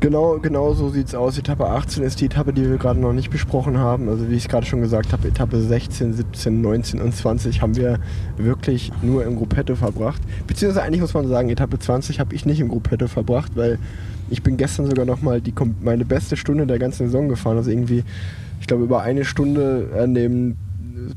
Genau, 0.02 0.40
genau 0.40 0.74
so 0.74 0.88
sieht 0.88 1.06
es 1.06 1.14
aus. 1.14 1.38
Etappe 1.38 1.64
18 1.64 2.02
ist 2.02 2.20
die 2.20 2.24
Etappe, 2.24 2.52
die 2.52 2.68
wir 2.68 2.76
gerade 2.76 2.98
noch 2.98 3.12
nicht 3.12 3.30
besprochen 3.30 3.78
haben. 3.78 4.08
Also 4.08 4.28
wie 4.28 4.34
ich 4.34 4.42
es 4.42 4.48
gerade 4.48 4.66
schon 4.66 4.80
gesagt 4.80 5.12
habe, 5.12 5.28
Etappe 5.28 5.60
16, 5.60 6.12
17, 6.12 6.60
19 6.60 7.00
und 7.00 7.14
20 7.14 7.62
haben 7.62 7.76
wir 7.76 8.00
wirklich 8.36 8.90
nur 9.00 9.24
im 9.24 9.36
Gruppetto 9.36 9.76
verbracht. 9.76 10.20
Beziehungsweise 10.48 10.84
eigentlich 10.84 11.02
muss 11.02 11.14
man 11.14 11.28
sagen, 11.28 11.50
Etappe 11.50 11.78
20 11.78 12.18
habe 12.18 12.34
ich 12.34 12.44
nicht 12.44 12.58
im 12.58 12.66
Gruppetto 12.66 13.06
verbracht, 13.06 13.52
weil 13.54 13.78
ich 14.28 14.42
bin 14.42 14.56
gestern 14.56 14.86
sogar 14.86 15.04
nochmal 15.04 15.40
meine 15.80 16.04
beste 16.04 16.36
Stunde 16.36 16.66
der 16.66 16.80
ganzen 16.80 17.06
Saison 17.06 17.28
gefahren. 17.28 17.58
Also 17.58 17.70
irgendwie, 17.70 18.02
ich 18.60 18.66
glaube, 18.66 18.82
über 18.82 19.02
eine 19.02 19.24
Stunde 19.24 19.90
an 19.96 20.14
dem 20.14 20.56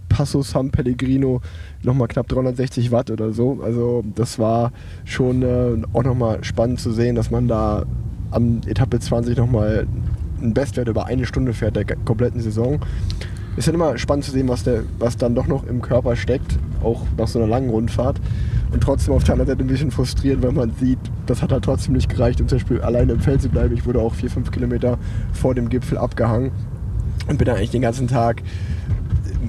Passo 0.09 0.41
San 0.41 0.71
Pellegrino 0.71 1.41
nochmal 1.83 2.07
knapp 2.07 2.27
360 2.27 2.91
Watt 2.91 3.11
oder 3.11 3.33
so. 3.33 3.59
Also 3.63 4.03
das 4.15 4.39
war 4.39 4.71
schon 5.03 5.41
äh, 5.41 5.81
auch 5.93 6.03
nochmal 6.03 6.43
spannend 6.43 6.79
zu 6.79 6.91
sehen, 6.91 7.15
dass 7.15 7.31
man 7.31 7.47
da 7.47 7.85
am 8.31 8.61
Etappe 8.65 8.99
20 8.99 9.37
nochmal 9.37 9.87
einen 10.41 10.53
Bestwert 10.53 10.87
über 10.87 11.05
eine 11.05 11.25
Stunde 11.25 11.53
fährt 11.53 11.75
der 11.75 11.85
kompletten 11.85 12.41
Saison. 12.41 12.79
Ist 13.57 13.67
dann 13.67 13.75
immer 13.75 13.97
spannend 13.97 14.25
zu 14.25 14.31
sehen, 14.31 14.49
was, 14.49 14.63
der, 14.63 14.83
was 14.99 15.15
dann 15.15 15.33
doch 15.33 15.47
noch 15.47 15.65
im 15.65 15.81
Körper 15.81 16.17
steckt, 16.17 16.57
auch 16.83 17.03
nach 17.17 17.27
so 17.27 17.39
einer 17.39 17.47
langen 17.47 17.69
Rundfahrt. 17.69 18.19
Und 18.71 18.83
trotzdem 18.83 19.13
auf 19.13 19.23
der 19.23 19.33
anderen 19.33 19.51
Seite 19.51 19.63
ein 19.63 19.67
bisschen 19.67 19.91
frustriert, 19.91 20.43
weil 20.43 20.51
man 20.51 20.73
sieht, 20.77 20.99
das 21.25 21.41
hat 21.41 21.53
halt 21.53 21.63
trotzdem 21.63 21.93
nicht 21.93 22.09
gereicht, 22.09 22.41
um 22.41 22.49
zum 22.49 22.57
Beispiel 22.57 22.81
alleine 22.81 23.13
im 23.13 23.21
Feld 23.21 23.41
zu 23.41 23.47
bleiben. 23.47 23.73
Ich 23.73 23.85
wurde 23.85 23.99
auch 23.99 24.13
vier, 24.13 24.29
fünf 24.29 24.51
Kilometer 24.51 24.97
vor 25.31 25.55
dem 25.55 25.69
Gipfel 25.69 25.97
abgehangen 25.97 26.51
und 27.27 27.37
bin 27.37 27.45
dann 27.45 27.55
eigentlich 27.55 27.71
den 27.71 27.81
ganzen 27.81 28.07
Tag 28.07 28.43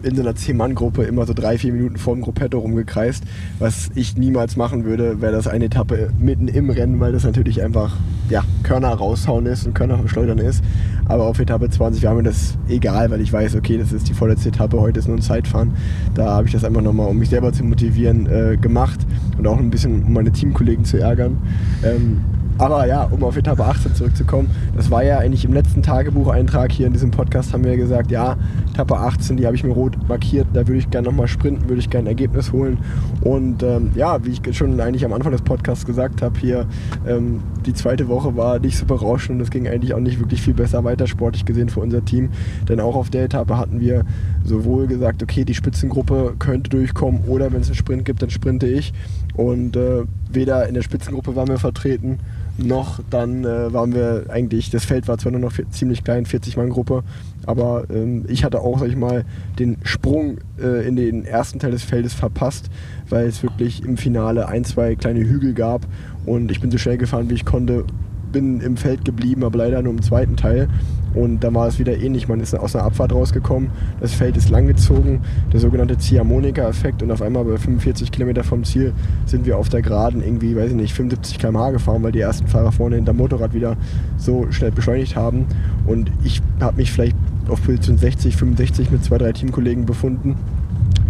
in 0.02 0.16
so 0.16 0.22
einer 0.22 0.32
10-Mann-Gruppe 0.32 1.04
immer 1.04 1.26
so 1.26 1.32
drei, 1.32 1.58
vier 1.58 1.72
Minuten 1.72 1.96
vor 1.96 2.14
dem 2.14 2.22
Gruppetto 2.22 2.58
rumgekreist. 2.58 3.24
Was 3.58 3.90
ich 3.94 4.16
niemals 4.16 4.56
machen 4.56 4.84
würde, 4.84 5.20
wäre 5.20 5.32
das 5.32 5.46
eine 5.46 5.66
Etappe 5.66 6.10
mitten 6.18 6.48
im 6.48 6.70
Rennen, 6.70 7.00
weil 7.00 7.12
das 7.12 7.24
natürlich 7.24 7.62
einfach 7.62 7.96
ja, 8.28 8.44
Körner 8.62 8.88
raushauen 8.88 9.46
ist 9.46 9.66
und 9.66 9.74
Körner 9.74 9.98
verschleudern 9.98 10.38
ist. 10.38 10.62
Aber 11.06 11.24
auf 11.24 11.38
Etappe 11.38 11.70
20 11.70 12.02
war 12.04 12.14
mir 12.14 12.22
das 12.22 12.56
egal, 12.68 13.10
weil 13.10 13.20
ich 13.20 13.32
weiß, 13.32 13.54
okay, 13.54 13.78
das 13.78 13.92
ist 13.92 14.08
die 14.08 14.14
vorletzte 14.14 14.48
Etappe, 14.48 14.80
heute 14.80 14.98
ist 14.98 15.08
nur 15.08 15.16
ein 15.16 15.22
Zeitfahren. 15.22 15.74
Da 16.14 16.26
habe 16.26 16.46
ich 16.46 16.52
das 16.52 16.64
einfach 16.64 16.82
nochmal, 16.82 17.08
um 17.08 17.18
mich 17.18 17.28
selber 17.28 17.52
zu 17.52 17.64
motivieren, 17.64 18.26
äh, 18.26 18.56
gemacht 18.56 19.06
und 19.38 19.46
auch 19.46 19.58
ein 19.58 19.70
bisschen, 19.70 20.04
um 20.04 20.12
meine 20.12 20.32
Teamkollegen 20.32 20.84
zu 20.84 20.98
ärgern. 20.98 21.38
Ähm, 21.84 22.20
aber 22.58 22.86
ja, 22.86 23.04
um 23.04 23.22
auf 23.22 23.36
Etappe 23.36 23.64
18 23.64 23.94
zurückzukommen, 23.94 24.50
das 24.74 24.90
war 24.90 25.04
ja 25.04 25.18
eigentlich 25.18 25.44
im 25.44 25.52
letzten 25.52 25.82
Tagebucheintrag 25.82 26.72
hier 26.72 26.86
in 26.86 26.92
diesem 26.92 27.10
Podcast, 27.10 27.52
haben 27.52 27.64
wir 27.64 27.76
gesagt, 27.76 28.10
ja, 28.10 28.36
Etappe 28.72 28.96
18, 28.96 29.36
die 29.36 29.46
habe 29.46 29.56
ich 29.56 29.64
mir 29.64 29.72
rot 29.72 29.96
markiert, 30.08 30.46
da 30.52 30.66
würde 30.66 30.78
ich 30.78 30.90
gerne 30.90 31.08
nochmal 31.08 31.28
sprinten, 31.28 31.68
würde 31.68 31.80
ich 31.80 31.90
gerne 31.90 32.06
ein 32.06 32.12
Ergebnis 32.12 32.52
holen. 32.52 32.78
Und 33.20 33.62
ähm, 33.62 33.90
ja, 33.94 34.24
wie 34.24 34.30
ich 34.30 34.56
schon 34.56 34.80
eigentlich 34.80 35.04
am 35.04 35.12
Anfang 35.12 35.32
des 35.32 35.42
Podcasts 35.42 35.84
gesagt 35.84 36.22
habe, 36.22 36.38
hier 36.38 36.66
ähm, 37.06 37.42
die 37.66 37.74
zweite 37.74 38.08
Woche 38.08 38.36
war 38.36 38.58
nicht 38.58 38.78
so 38.78 38.86
berauschend 38.86 39.38
und 39.38 39.42
es 39.42 39.50
ging 39.50 39.68
eigentlich 39.68 39.92
auch 39.92 40.00
nicht 40.00 40.18
wirklich 40.18 40.40
viel 40.40 40.54
besser 40.54 40.84
weiter 40.84 41.06
sportlich 41.06 41.44
gesehen 41.44 41.68
für 41.68 41.80
unser 41.80 42.04
Team. 42.04 42.30
Denn 42.68 42.80
auch 42.80 42.96
auf 42.96 43.10
der 43.10 43.24
Etappe 43.24 43.58
hatten 43.58 43.80
wir 43.80 44.04
sowohl 44.44 44.86
gesagt, 44.86 45.22
okay, 45.22 45.44
die 45.44 45.54
Spitzengruppe 45.54 46.34
könnte 46.38 46.70
durchkommen 46.70 47.22
oder 47.26 47.52
wenn 47.52 47.60
es 47.60 47.68
einen 47.68 47.76
Sprint 47.76 48.04
gibt, 48.04 48.22
dann 48.22 48.30
sprinte 48.30 48.66
ich. 48.66 48.92
Und 49.34 49.76
äh, 49.76 50.04
weder 50.30 50.66
in 50.66 50.74
der 50.74 50.82
Spitzengruppe 50.82 51.36
waren 51.36 51.48
wir 51.48 51.58
vertreten, 51.58 52.18
noch 52.58 53.00
dann 53.10 53.44
äh, 53.44 53.72
waren 53.72 53.94
wir 53.94 54.26
eigentlich, 54.28 54.70
das 54.70 54.84
Feld 54.84 55.08
war 55.08 55.18
zwar 55.18 55.32
nur 55.32 55.40
noch 55.40 55.52
ziemlich 55.70 56.04
klein, 56.04 56.26
40-Mann-Gruppe, 56.26 57.02
aber 57.44 57.84
ähm, 57.90 58.24
ich 58.28 58.44
hatte 58.44 58.60
auch, 58.60 58.78
sag 58.78 58.88
ich 58.88 58.96
mal, 58.96 59.24
den 59.58 59.76
Sprung 59.82 60.38
äh, 60.60 60.86
in 60.86 60.96
den 60.96 61.24
ersten 61.24 61.58
Teil 61.58 61.70
des 61.70 61.84
Feldes 61.84 62.14
verpasst, 62.14 62.70
weil 63.08 63.26
es 63.26 63.42
wirklich 63.42 63.84
im 63.84 63.96
Finale 63.96 64.48
ein, 64.48 64.64
zwei 64.64 64.94
kleine 64.94 65.20
Hügel 65.20 65.54
gab 65.54 65.86
und 66.24 66.50
ich 66.50 66.60
bin 66.60 66.70
so 66.70 66.78
schnell 66.78 66.98
gefahren, 66.98 67.30
wie 67.30 67.34
ich 67.34 67.44
konnte, 67.44 67.84
bin 68.32 68.60
im 68.60 68.76
Feld 68.76 69.04
geblieben, 69.04 69.44
aber 69.44 69.58
leider 69.58 69.82
nur 69.82 69.92
im 69.92 70.02
zweiten 70.02 70.36
Teil. 70.36 70.68
Und 71.16 71.42
da 71.42 71.52
war 71.52 71.66
es 71.66 71.78
wieder 71.78 71.96
ähnlich. 71.98 72.28
Man 72.28 72.40
ist 72.40 72.54
aus 72.54 72.76
einer 72.76 72.84
Abfahrt 72.84 73.12
rausgekommen, 73.12 73.70
das 74.00 74.12
Feld 74.12 74.36
ist 74.36 74.50
langgezogen, 74.50 75.20
der 75.52 75.60
sogenannte 75.60 75.96
Ziehharmonika-Effekt. 75.96 77.02
Und 77.02 77.10
auf 77.10 77.22
einmal 77.22 77.44
bei 77.44 77.56
45 77.56 78.12
Kilometer 78.12 78.44
vom 78.44 78.62
Ziel 78.64 78.92
sind 79.24 79.46
wir 79.46 79.56
auf 79.56 79.70
der 79.70 79.80
Geraden 79.82 80.22
irgendwie, 80.22 80.54
weiß 80.54 80.70
ich 80.70 80.76
nicht, 80.76 80.92
75 80.92 81.38
km/h 81.38 81.70
gefahren, 81.70 82.02
weil 82.02 82.12
die 82.12 82.20
ersten 82.20 82.46
Fahrer 82.46 82.70
vorne 82.70 82.96
hinter 82.96 83.14
Motorrad 83.14 83.54
wieder 83.54 83.76
so 84.18 84.46
schnell 84.50 84.70
beschleunigt 84.70 85.16
haben. 85.16 85.46
Und 85.86 86.12
ich 86.22 86.42
habe 86.60 86.76
mich 86.76 86.92
vielleicht 86.92 87.16
auf 87.48 87.62
Position 87.64 87.96
60, 87.96 88.36
65 88.36 88.90
mit 88.90 89.02
zwei, 89.02 89.16
drei 89.16 89.32
Teamkollegen 89.32 89.86
befunden, 89.86 90.36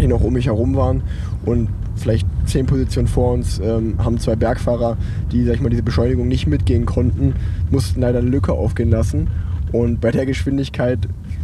die 0.01 0.07
noch 0.07 0.23
um 0.23 0.35
mich 0.35 0.47
herum 0.47 0.77
waren. 0.77 1.03
Und 1.45 1.69
vielleicht 1.97 2.29
zehn 2.45 2.67
Positionen 2.67 3.09
vor 3.09 3.33
uns, 3.33 3.59
ähm, 3.59 3.95
haben 3.99 4.19
zwei 4.19 4.37
Bergfahrer, 4.37 4.97
die 5.33 5.45
sag 5.45 5.55
ich 5.55 5.61
mal, 5.61 5.71
diese 5.71 5.83
Beschleunigung 5.83 6.29
nicht 6.29 6.47
mitgehen 6.47 6.87
konnten, 6.87 7.35
mussten 7.71 8.01
leider 8.01 8.19
eine 8.19 8.29
Lücke 8.29 8.53
aufgehen 8.53 8.91
lassen. 8.91 9.29
Und 9.77 10.01
bei 10.01 10.11
der 10.11 10.25
Geschwindigkeit 10.25 10.99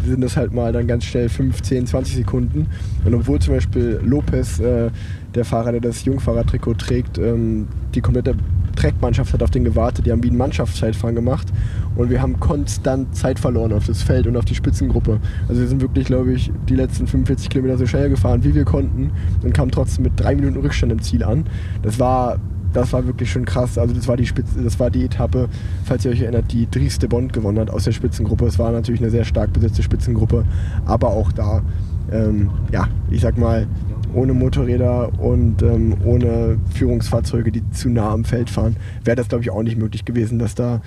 sind 0.06 0.22
das 0.22 0.36
halt 0.36 0.52
mal 0.52 0.72
dann 0.72 0.86
ganz 0.86 1.04
schnell 1.04 1.28
15, 1.28 1.86
20 1.86 2.16
Sekunden. 2.16 2.66
Und 3.04 3.14
obwohl 3.14 3.38
zum 3.40 3.54
Beispiel 3.54 4.00
Lopez, 4.02 4.58
äh, 4.58 4.90
der 5.34 5.44
Fahrer, 5.44 5.72
der 5.72 5.80
das 5.82 6.04
Jungfahrertrikot 6.04 6.74
trägt, 6.74 7.18
ähm, 7.18 7.68
die 7.94 8.00
komplette 8.00 8.34
Trackmannschaft 8.74 9.34
hat 9.34 9.42
auf 9.42 9.50
den 9.50 9.64
gewartet, 9.64 10.06
die 10.06 10.12
haben 10.12 10.22
wie 10.22 10.30
ein 10.30 10.36
Mannschaftszeitfahren 10.36 11.14
gemacht 11.14 11.48
und 11.94 12.08
wir 12.08 12.22
haben 12.22 12.40
konstant 12.40 13.14
Zeit 13.14 13.38
verloren 13.38 13.72
auf 13.72 13.86
das 13.86 14.02
Feld 14.02 14.26
und 14.26 14.36
auf 14.36 14.46
die 14.46 14.54
Spitzengruppe. 14.54 15.20
Also 15.46 15.60
wir 15.60 15.68
sind 15.68 15.82
wirklich, 15.82 16.06
glaube 16.06 16.32
ich, 16.32 16.50
die 16.70 16.74
letzten 16.74 17.06
45 17.06 17.50
Kilometer 17.50 17.76
so 17.76 17.86
schnell 17.86 18.08
gefahren, 18.08 18.44
wie 18.44 18.54
wir 18.54 18.64
konnten 18.64 19.10
und 19.42 19.52
kamen 19.52 19.70
trotzdem 19.70 20.04
mit 20.04 20.14
drei 20.16 20.34
Minuten 20.34 20.58
Rückstand 20.58 20.90
im 20.90 21.02
Ziel 21.02 21.22
an. 21.22 21.44
Das 21.82 21.98
war 21.98 22.38
das 22.72 22.92
war 22.92 23.06
wirklich 23.06 23.30
schon 23.30 23.44
krass. 23.44 23.78
Also 23.78 23.94
das 23.94 24.08
war 24.08 24.16
die 24.16 24.26
Spitze, 24.26 24.62
das 24.62 24.78
war 24.78 24.90
die 24.90 25.04
Etappe, 25.04 25.48
falls 25.84 26.04
ihr 26.04 26.10
euch 26.10 26.20
erinnert, 26.22 26.52
die 26.52 26.68
Drieste 26.70 27.08
Bond 27.08 27.32
gewonnen 27.32 27.58
hat 27.58 27.70
aus 27.70 27.84
der 27.84 27.92
Spitzengruppe. 27.92 28.46
Es 28.46 28.58
war 28.58 28.72
natürlich 28.72 29.00
eine 29.00 29.10
sehr 29.10 29.24
stark 29.24 29.52
besetzte 29.52 29.82
Spitzengruppe, 29.82 30.44
aber 30.86 31.08
auch 31.08 31.32
da, 31.32 31.62
ähm, 32.10 32.50
ja, 32.70 32.88
ich 33.10 33.20
sag 33.20 33.38
mal, 33.38 33.66
ohne 34.14 34.34
Motorräder 34.34 35.18
und 35.18 35.62
ähm, 35.62 35.96
ohne 36.04 36.58
Führungsfahrzeuge, 36.74 37.50
die 37.50 37.68
zu 37.70 37.88
nah 37.88 38.10
am 38.10 38.24
Feld 38.24 38.50
fahren, 38.50 38.76
wäre 39.04 39.16
das, 39.16 39.28
glaube 39.28 39.42
ich, 39.42 39.50
auch 39.50 39.62
nicht 39.62 39.78
möglich 39.78 40.04
gewesen, 40.04 40.38
dass 40.38 40.54
da 40.54 40.82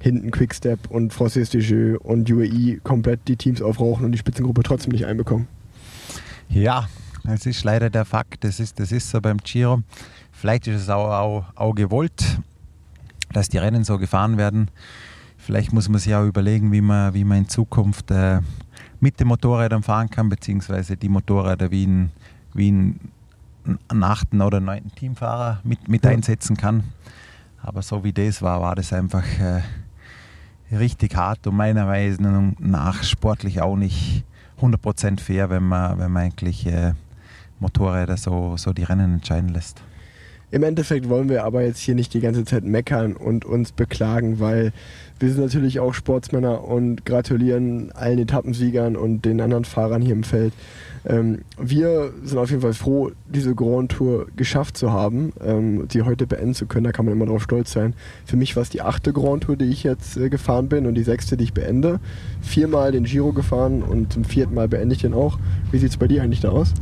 hinten 0.00 0.30
Quickstep 0.30 0.90
und 0.90 1.12
Francis 1.12 1.50
Desjeux 1.50 1.98
und 2.02 2.30
UAE 2.30 2.78
komplett 2.82 3.20
die 3.26 3.36
Teams 3.36 3.62
aufrauchen 3.62 4.04
und 4.04 4.12
die 4.12 4.18
Spitzengruppe 4.18 4.62
trotzdem 4.62 4.92
nicht 4.92 5.06
einbekommen. 5.06 5.48
Ja, 6.48 6.88
das 7.24 7.46
ist 7.46 7.64
leider 7.64 7.90
der 7.90 8.04
Fakt. 8.04 8.44
Das 8.44 8.60
ist, 8.60 8.78
das 8.80 8.92
ist 8.92 9.10
so 9.10 9.20
beim 9.20 9.38
Giro. 9.38 9.82
Vielleicht 10.38 10.68
ist 10.68 10.82
es 10.82 10.88
auch, 10.88 11.10
auch, 11.10 11.44
auch 11.56 11.74
gewollt, 11.74 12.38
dass 13.32 13.48
die 13.48 13.58
Rennen 13.58 13.82
so 13.82 13.98
gefahren 13.98 14.38
werden. 14.38 14.70
Vielleicht 15.36 15.72
muss 15.72 15.88
man 15.88 15.98
sich 15.98 16.14
auch 16.14 16.24
überlegen, 16.24 16.70
wie 16.70 16.80
man, 16.80 17.12
wie 17.12 17.24
man 17.24 17.38
in 17.38 17.48
Zukunft 17.48 18.12
äh, 18.12 18.38
mit 19.00 19.18
den 19.18 19.26
Motorrädern 19.26 19.82
fahren 19.82 20.08
kann, 20.08 20.28
beziehungsweise 20.28 20.96
die 20.96 21.08
Motorräder 21.08 21.72
wie 21.72 21.88
ein, 21.88 22.12
wie 22.54 22.70
ein, 22.70 23.00
einen 23.88 24.04
achten 24.04 24.40
oder 24.40 24.60
neunten 24.60 24.94
Teamfahrer 24.94 25.58
mit, 25.64 25.88
mit 25.88 26.04
ja. 26.04 26.12
einsetzen 26.12 26.56
kann. 26.56 26.84
Aber 27.60 27.82
so 27.82 28.04
wie 28.04 28.12
das 28.12 28.40
war, 28.40 28.60
war 28.60 28.76
das 28.76 28.92
einfach 28.92 29.24
äh, 29.40 29.62
richtig 30.70 31.16
hart 31.16 31.48
und 31.48 31.56
meiner 31.56 31.86
Meinung 31.86 32.54
nach 32.60 33.02
sportlich 33.02 33.60
auch 33.60 33.74
nicht 33.74 34.22
100% 34.60 35.18
fair, 35.18 35.50
wenn 35.50 35.64
man, 35.64 35.98
wenn 35.98 36.12
man 36.12 36.22
eigentlich 36.26 36.64
äh, 36.64 36.92
Motorräder 37.58 38.16
so, 38.16 38.56
so 38.56 38.72
die 38.72 38.84
Rennen 38.84 39.14
entscheiden 39.14 39.48
lässt. 39.48 39.82
Im 40.50 40.62
Endeffekt 40.62 41.10
wollen 41.10 41.28
wir 41.28 41.44
aber 41.44 41.62
jetzt 41.62 41.78
hier 41.78 41.94
nicht 41.94 42.14
die 42.14 42.20
ganze 42.20 42.44
Zeit 42.44 42.64
meckern 42.64 43.14
und 43.14 43.44
uns 43.44 43.72
beklagen, 43.72 44.40
weil 44.40 44.72
wir 45.20 45.28
sind 45.30 45.42
natürlich 45.42 45.78
auch 45.80 45.92
Sportsmänner 45.92 46.64
und 46.64 47.04
gratulieren 47.04 47.92
allen 47.92 48.18
Etappensiegern 48.18 48.96
und 48.96 49.24
den 49.26 49.40
anderen 49.42 49.64
Fahrern 49.64 50.00
hier 50.00 50.14
im 50.14 50.22
Feld. 50.22 50.54
Ähm, 51.06 51.40
wir 51.60 52.12
sind 52.24 52.38
auf 52.38 52.50
jeden 52.50 52.62
Fall 52.62 52.72
froh, 52.72 53.10
diese 53.26 53.54
Grand 53.54 53.92
Tour 53.92 54.26
geschafft 54.36 54.76
zu 54.76 54.92
haben, 54.92 55.32
ähm, 55.44 55.86
sie 55.90 56.02
heute 56.02 56.26
beenden 56.26 56.54
zu 56.54 56.66
können. 56.66 56.84
Da 56.84 56.92
kann 56.92 57.04
man 57.04 57.14
immer 57.14 57.26
drauf 57.26 57.42
stolz 57.42 57.72
sein. 57.72 57.94
Für 58.24 58.36
mich 58.36 58.56
war 58.56 58.62
es 58.62 58.70
die 58.70 58.80
achte 58.80 59.12
Grand 59.12 59.44
Tour, 59.44 59.56
die 59.56 59.66
ich 59.66 59.82
jetzt 59.82 60.16
äh, 60.16 60.30
gefahren 60.30 60.68
bin 60.68 60.86
und 60.86 60.94
die 60.94 61.02
sechste, 61.02 61.36
die 61.36 61.44
ich 61.44 61.52
beende. 61.52 62.00
Viermal 62.40 62.92
den 62.92 63.04
Giro 63.04 63.32
gefahren 63.32 63.82
und 63.82 64.12
zum 64.12 64.24
vierten 64.24 64.54
Mal 64.54 64.68
beende 64.68 64.94
ich 64.94 65.02
den 65.02 65.14
auch. 65.14 65.38
Wie 65.72 65.78
sieht 65.78 65.90
es 65.90 65.96
bei 65.96 66.08
dir 66.08 66.22
eigentlich 66.22 66.40
da 66.40 66.50
aus? 66.50 66.72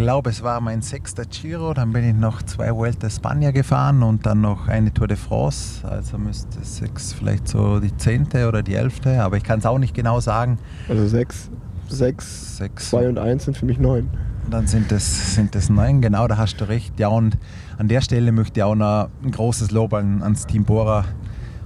Ich 0.00 0.04
glaube, 0.06 0.30
es 0.30 0.42
war 0.42 0.62
mein 0.62 0.80
sechster 0.80 1.26
Giro. 1.26 1.74
Dann 1.74 1.92
bin 1.92 2.08
ich 2.08 2.14
noch 2.14 2.40
zwei 2.40 2.74
Vuelta 2.74 3.10
Spania 3.10 3.50
gefahren 3.50 4.02
und 4.02 4.24
dann 4.24 4.40
noch 4.40 4.66
eine 4.66 4.94
Tour 4.94 5.06
de 5.06 5.18
France. 5.18 5.86
Also 5.86 6.16
müsste 6.16 6.64
sechs 6.64 7.12
vielleicht 7.12 7.46
so 7.46 7.80
die 7.80 7.94
zehnte 7.94 8.48
oder 8.48 8.62
die 8.62 8.76
elfte, 8.76 9.22
aber 9.22 9.36
ich 9.36 9.42
kann 9.42 9.58
es 9.58 9.66
auch 9.66 9.78
nicht 9.78 9.92
genau 9.92 10.18
sagen. 10.20 10.56
Also 10.88 11.06
sechs, 11.06 11.50
sechs, 11.90 12.56
sechs. 12.56 12.88
zwei 12.88 13.10
und 13.10 13.18
eins 13.18 13.44
sind 13.44 13.58
für 13.58 13.66
mich 13.66 13.78
neun. 13.78 14.08
Dann 14.50 14.66
sind 14.66 14.90
es, 14.90 15.34
sind 15.34 15.54
neun, 15.68 16.00
genau, 16.00 16.26
da 16.26 16.38
hast 16.38 16.56
du 16.62 16.64
recht. 16.66 16.98
Ja, 16.98 17.08
und 17.08 17.36
an 17.76 17.88
der 17.88 18.00
Stelle 18.00 18.32
möchte 18.32 18.60
ich 18.60 18.64
auch 18.64 18.74
noch 18.74 19.10
ein 19.22 19.30
großes 19.30 19.70
Lob 19.70 19.92
an, 19.92 20.22
ans 20.22 20.46
Team 20.46 20.64
Bora 20.64 21.04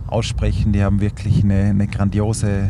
aussprechen. 0.09 0.73
Die 0.73 0.83
haben 0.83 1.01
wirklich 1.01 1.45
eine, 1.45 1.67
eine, 1.67 1.87
grandiose, 1.87 2.69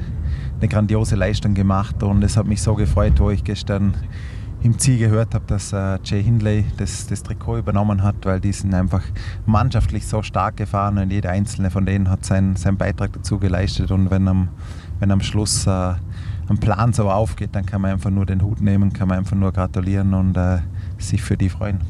eine 0.60 0.68
grandiose 0.68 1.16
Leistung 1.16 1.54
gemacht 1.54 2.02
und 2.02 2.22
es 2.22 2.36
hat 2.36 2.46
mich 2.46 2.60
so 2.60 2.74
gefreut, 2.74 3.14
wo 3.16 3.30
ich 3.30 3.44
gestern 3.44 3.94
im 4.64 4.78
Ziel 4.78 4.98
gehört 4.98 5.34
habe, 5.34 5.44
dass 5.46 5.74
äh, 5.74 5.98
Jay 6.04 6.22
Hindley 6.22 6.64
das, 6.78 7.06
das 7.06 7.22
Trikot 7.22 7.58
übernommen 7.58 8.02
hat, 8.02 8.16
weil 8.24 8.40
die 8.40 8.50
sind 8.50 8.72
einfach 8.72 9.02
mannschaftlich 9.44 10.06
so 10.06 10.22
stark 10.22 10.56
gefahren 10.56 10.96
und 10.96 11.10
jeder 11.10 11.30
einzelne 11.30 11.70
von 11.70 11.84
denen 11.84 12.08
hat 12.08 12.24
seinen, 12.24 12.56
seinen 12.56 12.78
Beitrag 12.78 13.12
dazu 13.12 13.38
geleistet 13.38 13.90
und 13.90 14.10
wenn 14.10 14.26
am, 14.26 14.48
wenn 15.00 15.10
am 15.10 15.20
Schluss 15.20 15.66
äh, 15.66 15.92
ein 16.48 16.58
Plan 16.60 16.94
so 16.94 17.10
aufgeht, 17.10 17.50
dann 17.52 17.66
kann 17.66 17.82
man 17.82 17.92
einfach 17.92 18.08
nur 18.08 18.24
den 18.24 18.42
Hut 18.42 18.62
nehmen, 18.62 18.94
kann 18.94 19.08
man 19.08 19.18
einfach 19.18 19.36
nur 19.36 19.52
gratulieren 19.52 20.14
und 20.14 20.34
äh, 20.38 20.58
sich 20.96 21.22
für 21.22 21.36
die 21.36 21.50
freuen. 21.50 21.80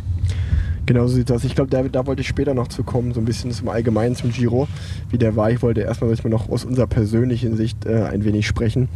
Genau 0.87 1.07
so 1.07 1.15
sieht 1.15 1.31
das. 1.31 1.45
Ich 1.45 1.55
glaube, 1.55 1.71
da, 1.71 1.83
da, 1.85 2.07
wollte 2.07 2.23
ich 2.23 2.29
später 2.29 2.55
noch 2.55 2.69
zu 2.69 2.83
kommen, 2.83 3.15
so 3.15 3.21
ein 3.21 3.25
bisschen 3.25 3.53
zum 3.53 3.69
Allgemeinen 3.69 4.17
zum 4.17 4.33
Giro, 4.33 4.67
wie 5.11 5.17
der 5.17 5.37
war. 5.37 5.51
Ich 5.51 5.63
wollte 5.63 5.81
erstmal, 5.81 6.15
noch 6.25 6.51
aus 6.51 6.65
unserer 6.65 6.89
persönlichen 6.89 7.57
Sicht 7.57 7.87
äh, 7.87 8.03
ein 8.03 8.25
wenig 8.25 8.47
sprechen. 8.47 8.89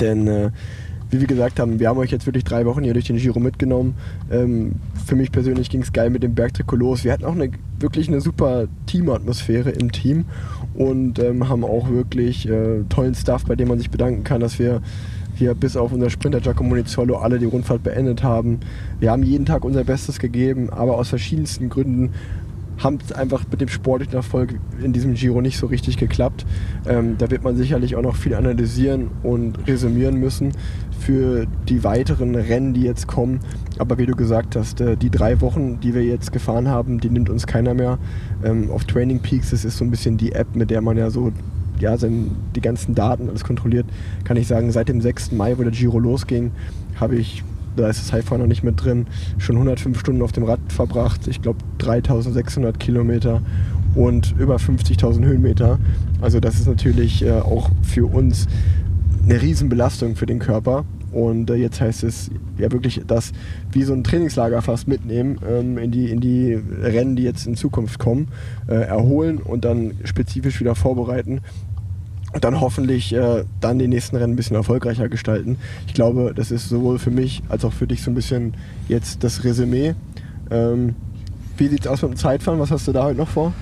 Denn 0.00 0.26
äh, 0.28 0.50
wie 1.12 1.20
wir 1.20 1.26
gesagt 1.26 1.60
haben, 1.60 1.78
wir 1.78 1.88
haben 1.90 1.98
euch 1.98 2.10
jetzt 2.10 2.24
wirklich 2.24 2.42
drei 2.42 2.64
Wochen 2.64 2.82
hier 2.82 2.94
durch 2.94 3.04
den 3.04 3.18
Giro 3.18 3.38
mitgenommen. 3.38 3.94
Ähm, 4.30 4.76
für 5.04 5.14
mich 5.14 5.30
persönlich 5.30 5.68
ging 5.68 5.82
es 5.82 5.92
geil 5.92 6.08
mit 6.08 6.22
dem 6.22 6.34
Bergtrikot 6.34 6.76
los. 6.76 7.04
Wir 7.04 7.12
hatten 7.12 7.26
auch 7.26 7.34
eine, 7.34 7.50
wirklich 7.78 8.08
eine 8.08 8.22
super 8.22 8.66
Teamatmosphäre 8.86 9.70
im 9.70 9.92
Team 9.92 10.24
und 10.74 11.18
ähm, 11.18 11.50
haben 11.50 11.64
auch 11.64 11.90
wirklich 11.90 12.48
äh, 12.48 12.84
tollen 12.88 13.14
Stuff, 13.14 13.44
bei 13.44 13.56
dem 13.56 13.68
man 13.68 13.78
sich 13.78 13.90
bedanken 13.90 14.24
kann, 14.24 14.40
dass 14.40 14.58
wir 14.58 14.80
hier 15.34 15.54
bis 15.54 15.76
auf 15.76 15.92
unser 15.92 16.08
Sprinter 16.08 16.40
Giacomo 16.40 16.74
Nizzolo 16.74 17.16
alle 17.16 17.38
die 17.38 17.44
Rundfahrt 17.44 17.82
beendet 17.82 18.22
haben. 18.22 18.60
Wir 18.98 19.10
haben 19.10 19.22
jeden 19.22 19.44
Tag 19.44 19.66
unser 19.66 19.84
Bestes 19.84 20.18
gegeben, 20.18 20.70
aber 20.70 20.96
aus 20.96 21.10
verschiedensten 21.10 21.68
Gründen 21.68 22.12
haben 22.78 22.98
es 23.04 23.12
einfach 23.12 23.44
mit 23.50 23.60
dem 23.60 23.68
sportlichen 23.68 24.14
Erfolg 24.14 24.54
in 24.82 24.92
diesem 24.92 25.14
Giro 25.14 25.40
nicht 25.40 25.58
so 25.58 25.66
richtig 25.66 25.98
geklappt. 25.98 26.46
Ähm, 26.86 27.16
da 27.18 27.30
wird 27.30 27.44
man 27.44 27.56
sicherlich 27.56 27.96
auch 27.96 28.02
noch 28.02 28.16
viel 28.16 28.34
analysieren 28.34 29.10
und 29.22 29.66
resümieren 29.66 30.18
müssen 30.18 30.52
für 31.02 31.46
die 31.68 31.84
weiteren 31.84 32.34
Rennen, 32.34 32.74
die 32.74 32.82
jetzt 32.82 33.06
kommen. 33.06 33.40
Aber 33.78 33.98
wie 33.98 34.06
du 34.06 34.14
gesagt 34.14 34.56
hast, 34.56 34.80
äh, 34.80 34.96
die 34.96 35.10
drei 35.10 35.40
Wochen, 35.40 35.80
die 35.80 35.94
wir 35.94 36.04
jetzt 36.04 36.32
gefahren 36.32 36.68
haben, 36.68 37.00
die 37.00 37.10
nimmt 37.10 37.28
uns 37.28 37.46
keiner 37.46 37.74
mehr. 37.74 37.98
Ähm, 38.44 38.70
auf 38.70 38.84
Training 38.84 39.20
Peaks, 39.20 39.50
das 39.50 39.64
ist 39.64 39.78
so 39.78 39.84
ein 39.84 39.90
bisschen 39.90 40.16
die 40.16 40.32
App, 40.32 40.54
mit 40.54 40.70
der 40.70 40.80
man 40.80 40.96
ja 40.96 41.10
so 41.10 41.32
ja, 41.78 41.96
die 41.96 42.60
ganzen 42.60 42.94
Daten 42.94 43.28
alles 43.28 43.42
kontrolliert, 43.42 43.86
kann 44.22 44.36
ich 44.36 44.46
sagen, 44.46 44.70
seit 44.70 44.88
dem 44.88 45.00
6. 45.00 45.32
Mai, 45.32 45.58
wo 45.58 45.62
der 45.62 45.72
Giro 45.72 45.98
losging, 45.98 46.52
habe 47.00 47.16
ich 47.16 47.42
da 47.74 47.88
ist 47.88 48.00
das 48.00 48.12
Highfahren 48.12 48.42
noch 48.42 48.48
nicht 48.48 48.62
mit 48.62 48.84
drin, 48.84 49.06
schon 49.38 49.56
105 49.56 49.98
Stunden 49.98 50.22
auf 50.22 50.32
dem 50.32 50.44
Rad 50.44 50.60
verbracht, 50.68 51.26
ich 51.26 51.40
glaube 51.40 51.58
3600 51.78 52.78
Kilometer 52.78 53.40
und 53.94 54.34
über 54.38 54.56
50.000 54.56 55.24
Höhenmeter. 55.24 55.78
Also 56.20 56.40
das 56.40 56.56
ist 56.56 56.66
natürlich 56.66 57.24
äh, 57.24 57.32
auch 57.32 57.70
für 57.82 58.06
uns 58.06 58.46
eine 59.24 59.40
Riesenbelastung 59.40 60.16
für 60.16 60.26
den 60.26 60.38
Körper. 60.38 60.84
Und 61.12 61.50
äh, 61.50 61.54
jetzt 61.54 61.80
heißt 61.80 62.04
es 62.04 62.30
ja 62.58 62.72
wirklich 62.72 63.02
das 63.06 63.32
wie 63.70 63.82
so 63.82 63.92
ein 63.92 64.02
Trainingslager 64.02 64.62
fast 64.62 64.88
mitnehmen 64.88 65.38
ähm, 65.46 65.76
in, 65.76 65.90
die, 65.90 66.10
in 66.10 66.20
die 66.20 66.54
Rennen, 66.54 67.16
die 67.16 67.22
jetzt 67.22 67.46
in 67.46 67.54
Zukunft 67.54 67.98
kommen, 67.98 68.28
äh, 68.66 68.74
erholen 68.74 69.38
und 69.38 69.64
dann 69.64 69.92
spezifisch 70.04 70.58
wieder 70.60 70.74
vorbereiten 70.74 71.40
und 72.32 72.44
dann 72.44 72.60
hoffentlich 72.60 73.12
äh, 73.12 73.44
dann 73.60 73.78
die 73.78 73.88
nächsten 73.88 74.16
Rennen 74.16 74.32
ein 74.32 74.36
bisschen 74.36 74.56
erfolgreicher 74.56 75.08
gestalten. 75.10 75.58
Ich 75.86 75.92
glaube, 75.92 76.32
das 76.34 76.50
ist 76.50 76.68
sowohl 76.68 76.98
für 76.98 77.10
mich 77.10 77.42
als 77.50 77.64
auch 77.64 77.74
für 77.74 77.86
dich 77.86 78.02
so 78.02 78.10
ein 78.10 78.14
bisschen 78.14 78.54
jetzt 78.88 79.22
das 79.22 79.44
Resümee. 79.44 79.94
Ähm, 80.50 80.94
wie 81.58 81.68
sieht 81.68 81.82
es 81.82 81.86
aus 81.86 82.00
mit 82.00 82.12
dem 82.12 82.16
Zeitfahren? 82.16 82.58
Was 82.58 82.70
hast 82.70 82.88
du 82.88 82.92
da 82.92 83.04
heute 83.04 83.18
noch 83.18 83.28
vor? 83.28 83.52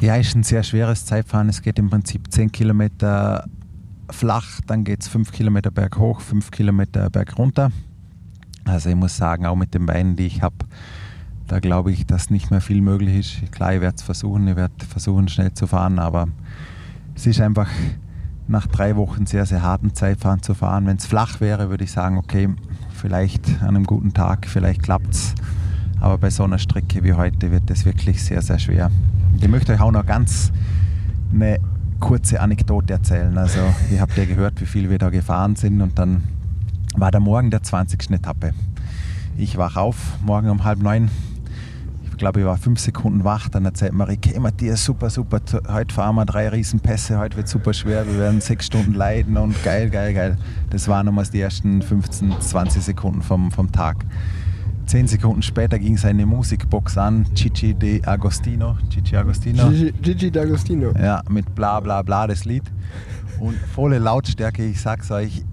Ja, 0.00 0.16
ist 0.16 0.34
ein 0.34 0.42
sehr 0.42 0.64
schweres 0.64 1.06
Zeitfahren. 1.06 1.48
Es 1.48 1.62
geht 1.62 1.78
im 1.78 1.88
Prinzip 1.88 2.32
10 2.32 2.50
Kilometer 2.50 3.44
flach, 4.10 4.60
dann 4.66 4.84
geht 4.84 5.02
es 5.02 5.08
5 5.08 5.32
Kilometer 5.32 5.70
berghoch, 5.70 6.20
5 6.20 6.50
Kilometer 6.50 7.10
bergunter. 7.10 7.70
Also 8.64 8.88
ich 8.88 8.96
muss 8.96 9.16
sagen, 9.16 9.46
auch 9.46 9.56
mit 9.56 9.74
den 9.74 9.86
Beinen, 9.86 10.16
die 10.16 10.26
ich 10.26 10.42
habe, 10.42 10.56
da 11.46 11.60
glaube 11.60 11.92
ich, 11.92 12.06
dass 12.06 12.30
nicht 12.30 12.50
mehr 12.50 12.60
viel 12.60 12.80
möglich 12.80 13.42
ist. 13.42 13.52
Klar, 13.52 13.74
ich 13.74 13.80
werde 13.80 13.96
es 13.96 14.02
versuchen, 14.02 14.48
ich 14.48 14.56
werde 14.56 14.72
versuchen, 14.86 15.28
schnell 15.28 15.52
zu 15.52 15.66
fahren, 15.66 15.98
aber 15.98 16.28
es 17.14 17.26
ist 17.26 17.40
einfach 17.40 17.68
nach 18.46 18.66
drei 18.66 18.96
Wochen 18.96 19.26
sehr, 19.26 19.46
sehr 19.46 19.62
harten 19.62 19.94
Zeitfahren 19.94 20.42
zu 20.42 20.54
fahren. 20.54 20.86
Wenn 20.86 20.96
es 20.96 21.06
flach 21.06 21.40
wäre, 21.40 21.70
würde 21.70 21.84
ich 21.84 21.92
sagen, 21.92 22.16
okay, 22.18 22.48
vielleicht 22.92 23.60
an 23.60 23.68
einem 23.68 23.84
guten 23.84 24.14
Tag, 24.14 24.46
vielleicht 24.46 24.82
klappt 24.82 25.10
es. 25.14 25.34
Aber 26.00 26.18
bei 26.18 26.30
so 26.30 26.44
einer 26.44 26.58
Strecke 26.58 27.02
wie 27.04 27.14
heute 27.14 27.50
wird 27.50 27.70
es 27.70 27.84
wirklich 27.84 28.22
sehr, 28.22 28.42
sehr 28.42 28.58
schwer. 28.58 28.90
Ich 29.40 29.48
möchte 29.48 29.72
euch 29.72 29.80
auch 29.80 29.92
noch 29.92 30.06
ganz 30.06 30.52
eine 31.32 31.58
kurze 32.00 32.40
Anekdote 32.40 32.92
erzählen. 32.92 33.36
Also, 33.38 33.60
ihr 33.90 34.00
habt 34.00 34.16
ja 34.16 34.24
gehört, 34.24 34.60
wie 34.60 34.66
viel 34.66 34.90
wir 34.90 34.98
da 34.98 35.10
gefahren 35.10 35.56
sind 35.56 35.80
und 35.80 35.98
dann 35.98 36.24
war 36.96 37.10
der 37.10 37.20
Morgen 37.20 37.50
der 37.50 37.62
20. 37.62 38.10
Etappe. 38.10 38.52
Ich 39.36 39.56
wach 39.56 39.76
auf, 39.76 39.96
morgen 40.24 40.48
um 40.48 40.64
halb 40.64 40.80
neun, 40.80 41.10
ich 42.14 42.18
glaube, 42.18 42.38
ich 42.38 42.46
war 42.46 42.56
fünf 42.56 42.78
Sekunden 42.78 43.24
wach. 43.24 43.48
Dann 43.48 43.64
erzählt 43.64 43.92
Marike, 43.92 44.30
hey 44.30 44.38
Matthias, 44.38 44.84
super, 44.84 45.10
super, 45.10 45.40
heute 45.68 45.92
fahren 45.92 46.14
wir 46.14 46.24
drei 46.24 46.48
Riesenpässe, 46.48 47.18
heute 47.18 47.36
wird 47.36 47.48
super 47.48 47.74
schwer, 47.74 48.06
wir 48.06 48.16
werden 48.16 48.40
sechs 48.40 48.66
Stunden 48.66 48.94
leiden 48.94 49.36
und 49.36 49.60
geil, 49.64 49.90
geil, 49.90 50.14
geil. 50.14 50.36
Das 50.70 50.86
waren 50.86 51.06
nochmals 51.06 51.32
die 51.32 51.40
ersten 51.40 51.82
15, 51.82 52.40
20 52.40 52.84
Sekunden 52.84 53.20
vom, 53.20 53.50
vom 53.50 53.72
Tag. 53.72 53.96
Zehn 54.86 55.06
Sekunden 55.08 55.42
später 55.42 55.78
ging 55.78 55.96
seine 55.96 56.26
Musikbox 56.26 56.98
an, 56.98 57.26
Gigi 57.34 57.74
de 57.74 58.04
Agostino. 58.04 58.76
Gigi 58.90 59.16
Agostino. 59.16 59.70
Gigi, 59.70 59.92
Gigi 60.02 60.30
D'Agostino. 60.30 60.98
Ja, 60.98 61.22
mit 61.28 61.54
bla 61.54 61.80
bla 61.80 62.02
bla 62.02 62.26
das 62.26 62.44
Lied. 62.44 62.64
Und 63.40 63.56
volle 63.74 63.98
Lautstärke, 63.98 64.64
ich 64.64 64.80
sag's 64.80 65.10
euch, 65.10 65.44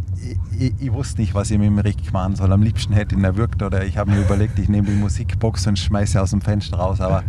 ich, 0.59 0.73
ich, 0.79 0.91
wusste 0.91 1.21
nicht, 1.21 1.33
was 1.33 1.49
ich 1.49 1.57
mit 1.57 1.67
dem 1.67 1.79
Rick 1.79 2.13
machen 2.13 2.35
soll. 2.35 2.51
Am 2.51 2.61
liebsten 2.61 2.93
hätte 2.93 3.15
ich 3.15 3.19
ihn 3.19 3.25
erwürgt 3.25 3.63
oder 3.63 3.85
ich 3.85 3.97
habe 3.97 4.11
mir 4.11 4.21
überlegt, 4.21 4.59
ich 4.59 4.69
nehme 4.69 4.87
die 4.87 4.95
Musikbox 4.95 5.65
und 5.67 5.79
schmeiße 5.79 6.21
aus 6.21 6.31
dem 6.31 6.41
Fenster 6.41 6.77
raus. 6.77 7.01
Aber 7.01 7.23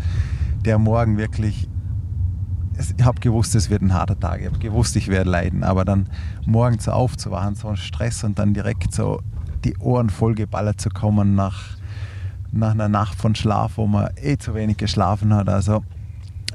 der 0.65 0.79
Morgen 0.79 1.17
wirklich, 1.17 1.69
ich 2.79 3.05
habe 3.05 3.21
gewusst, 3.21 3.55
es 3.55 3.71
wird 3.71 3.83
ein 3.83 3.95
harter 3.95 4.19
Tag. 4.19 4.41
Ich 4.41 4.47
habe 4.47 4.59
gewusst, 4.59 4.97
ich 4.97 5.09
werde 5.09 5.31
leiden. 5.31 5.65
Aber 5.65 5.85
dann 5.85 6.09
morgens 6.45 6.89
aufzuwachen, 6.89 7.55
so 7.55 7.69
ein 7.69 7.77
Stress 7.77 8.25
und 8.25 8.39
dann 8.39 8.55
direkt 8.55 8.93
so 8.93 9.21
die 9.65 9.77
Ohren 9.79 10.11
vollgeballert 10.11 10.81
zu 10.81 10.91
kommen 10.91 11.35
nach, 11.35 11.77
nach 12.53 12.73
einer 12.73 12.89
Nacht 12.89 13.19
von 13.19 13.35
Schlaf, 13.35 13.73
wo 13.77 13.87
man 13.87 14.11
eh 14.17 14.37
zu 14.37 14.55
wenig 14.55 14.77
geschlafen 14.77 15.35
hat. 15.35 15.49
Also 15.49 15.83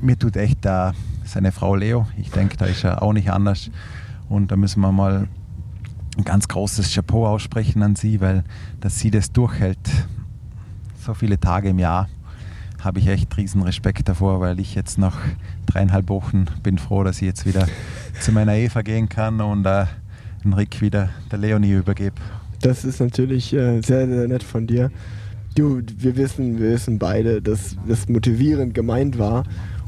mir 0.02 0.18
tut 0.18 0.38
echt 0.38 0.64
da 0.64 0.94
seine 1.26 1.52
Frau 1.52 1.76
Leo. 1.76 2.08
Ich 2.18 2.32
denke, 2.32 2.56
da 2.58 2.66
ist 2.66 2.84
er 2.84 3.02
auch 3.02 3.14
nicht 3.14 3.32
anders. 3.32 3.70
Und 4.30 4.52
da 4.52 4.56
müssen 4.56 4.82
wir 4.82 4.92
mal 4.92 5.28
ein 6.18 6.24
ganz 6.24 6.48
großes 6.48 6.94
Chapeau 6.94 7.28
aussprechen 7.28 7.84
an 7.84 7.96
sie, 7.96 8.22
weil 8.22 8.44
dass 8.80 9.00
sie 9.00 9.12
das 9.12 9.32
durchhält, 9.32 9.80
so 11.04 11.14
viele 11.14 11.40
Tage 11.40 11.70
im 11.70 11.80
Jahr, 11.80 12.10
habe 12.84 13.00
ich 13.00 13.08
echt 13.08 13.36
riesen 13.38 13.64
Respekt 13.64 14.08
davor, 14.08 14.40
weil 14.40 14.60
ich 14.60 14.76
jetzt 14.76 14.98
nach 14.98 15.18
dreieinhalb 15.66 16.10
Wochen 16.10 16.46
bin 16.64 16.78
froh, 16.78 17.04
dass 17.04 17.18
ich 17.18 17.28
jetzt 17.28 17.46
wieder 17.46 17.68
zu 18.20 18.32
meiner 18.32 18.54
Eva 18.54 18.82
gehen 18.82 19.10
kann 19.10 19.42
und 19.42 19.66
äh, 19.66 19.86
den 20.44 20.54
Rick 20.54 20.82
wieder 20.82 21.10
der 21.32 21.40
Leonie 21.40 21.72
übergebe. 21.72 22.16
Das 22.62 22.86
ist 22.86 23.00
natürlich 23.00 23.54
äh, 23.54 23.82
sehr, 23.82 24.08
sehr 24.08 24.28
nett 24.28 24.44
von 24.44 24.68
dir. 24.68 24.92
Du, 25.58 25.82
wir 25.98 26.16
wissen, 26.18 26.60
wir 26.60 26.74
wissen 26.74 27.00
beide, 27.00 27.42
dass 27.42 27.76
das 27.88 28.08
motivierend 28.08 28.76
gemeint 28.76 29.18
war 29.18 29.44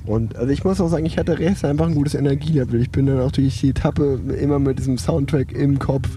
und 0.10 0.36
also 0.36 0.52
ich 0.52 0.64
muss 0.64 0.82
auch 0.82 0.88
sagen, 0.88 1.06
ich 1.06 1.20
hatte 1.20 1.38
rechts 1.38 1.64
einfach 1.64 1.86
ein 1.86 1.94
gutes 1.94 2.16
Energielevel. 2.16 2.82
Ich 2.82 2.90
bin 2.90 3.06
dann 3.06 3.20
auch 3.20 3.32
durch 3.32 3.60
die 3.62 3.70
Etappe 3.70 4.20
immer 4.42 4.58
mit 4.58 4.80
diesem 4.80 4.98
Soundtrack 4.98 5.52
im 5.52 5.78
Kopf, 5.78 6.10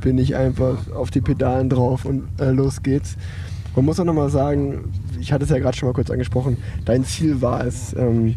bin 0.00 0.16
ich 0.18 0.36
einfach 0.36 0.92
auf 0.92 1.10
die 1.10 1.20
Pedalen 1.20 1.68
drauf 1.68 2.04
und 2.04 2.28
äh, 2.38 2.52
los 2.52 2.84
geht's. 2.84 3.16
Man 3.74 3.84
muss 3.84 3.98
auch 3.98 4.04
nochmal 4.04 4.30
sagen, 4.30 4.92
ich 5.18 5.32
hatte 5.32 5.42
es 5.42 5.50
ja 5.50 5.58
gerade 5.58 5.76
schon 5.76 5.88
mal 5.88 5.92
kurz 5.92 6.12
angesprochen, 6.12 6.58
dein 6.84 7.02
Ziel 7.02 7.42
war 7.42 7.66
es, 7.66 7.92
ähm, 7.94 8.36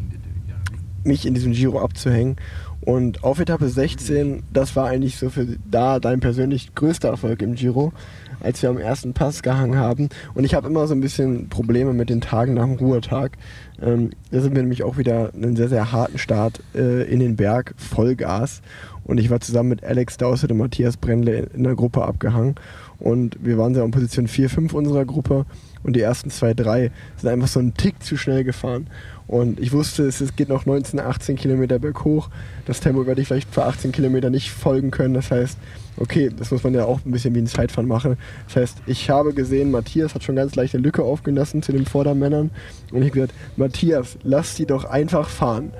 mich 1.03 1.27
in 1.27 1.35
diesem 1.35 1.51
Giro 1.51 1.79
abzuhängen. 1.79 2.37
Und 2.85 3.23
auf 3.23 3.39
Etappe 3.39 3.69
16, 3.69 4.43
das 4.51 4.75
war 4.75 4.87
eigentlich 4.87 5.17
so 5.17 5.29
für 5.29 5.47
da 5.69 5.99
dein 5.99 6.19
persönlich 6.19 6.75
größter 6.75 7.09
Erfolg 7.09 7.41
im 7.41 7.55
Giro, 7.55 7.93
als 8.41 8.61
wir 8.61 8.69
am 8.69 8.77
ersten 8.77 9.13
Pass 9.13 9.41
gehangen 9.41 9.77
haben. 9.77 10.09
Und 10.33 10.43
ich 10.43 10.53
habe 10.53 10.67
immer 10.67 10.85
so 10.87 10.93
ein 10.93 10.99
bisschen 10.99 11.47
Probleme 11.49 11.93
mit 11.93 12.09
den 12.09 12.19
Tagen 12.19 12.55
nach 12.55 12.65
dem 12.65 12.75
Ruhetag. 12.75 13.37
Ähm, 13.81 14.09
da 14.31 14.41
sind 14.41 14.55
wir 14.55 14.61
nämlich 14.61 14.83
auch 14.83 14.97
wieder 14.97 15.31
einen 15.33 15.55
sehr, 15.55 15.69
sehr 15.69 15.91
harten 15.91 16.17
Start 16.17 16.59
äh, 16.75 17.03
in 17.03 17.19
den 17.19 17.37
Berg, 17.37 17.73
Vollgas. 17.77 18.61
Und 19.05 19.19
ich 19.19 19.29
war 19.29 19.39
zusammen 19.39 19.69
mit 19.69 19.83
Alex 19.83 20.17
Dowsett 20.17 20.51
und 20.51 20.57
Matthias 20.57 20.97
Brendle 20.97 21.49
in 21.53 21.63
der 21.63 21.75
Gruppe 21.75 22.03
abgehangen. 22.03 22.55
Und 23.03 23.37
wir 23.41 23.57
waren 23.57 23.75
so 23.75 23.83
in 23.83 23.91
Position 23.91 24.29
4, 24.29 24.49
5 24.49 24.73
unserer 24.73 25.03
Gruppe. 25.03 25.45
Und 25.83 25.97
die 25.97 25.99
ersten 25.99 26.29
zwei, 26.29 26.53
drei 26.53 26.89
sind 27.17 27.29
einfach 27.29 27.49
so 27.49 27.59
einen 27.59 27.73
Tick 27.73 28.01
zu 28.01 28.15
schnell 28.15 28.45
gefahren. 28.45 28.87
Und 29.27 29.59
ich 29.59 29.73
wusste, 29.73 30.03
es 30.03 30.35
geht 30.37 30.47
noch 30.47 30.65
19, 30.65 31.01
18 31.01 31.35
Kilometer 31.35 31.79
berghoch. 31.79 32.29
Das 32.65 32.79
Tempo 32.79 33.05
werde 33.05 33.21
ich 33.21 33.27
vielleicht 33.27 33.53
für 33.53 33.65
18 33.65 33.91
Kilometer 33.91 34.29
nicht 34.29 34.51
folgen 34.51 34.89
können. 34.89 35.13
Das 35.13 35.31
heißt, 35.31 35.57
okay, 35.97 36.29
das 36.33 36.49
muss 36.51 36.63
man 36.63 36.73
ja 36.73 36.85
auch 36.85 37.01
ein 37.05 37.11
bisschen 37.11 37.35
wie 37.35 37.39
ein 37.39 37.47
Zeitfahren 37.47 37.89
machen. 37.89 38.15
Das 38.47 38.55
heißt, 38.55 38.77
ich 38.85 39.09
habe 39.09 39.33
gesehen, 39.33 39.71
Matthias 39.71 40.15
hat 40.15 40.23
schon 40.23 40.37
ganz 40.37 40.55
leicht 40.55 40.73
eine 40.73 40.83
Lücke 40.83 41.03
aufgelassen 41.03 41.61
zu 41.61 41.73
den 41.73 41.85
Vordermännern. 41.85 42.51
Und 42.93 43.01
ich 43.01 43.09
habe 43.09 43.19
gesagt, 43.19 43.33
Matthias, 43.57 44.17
lass 44.23 44.55
sie 44.55 44.65
doch 44.65 44.85
einfach 44.85 45.27
fahren. 45.27 45.73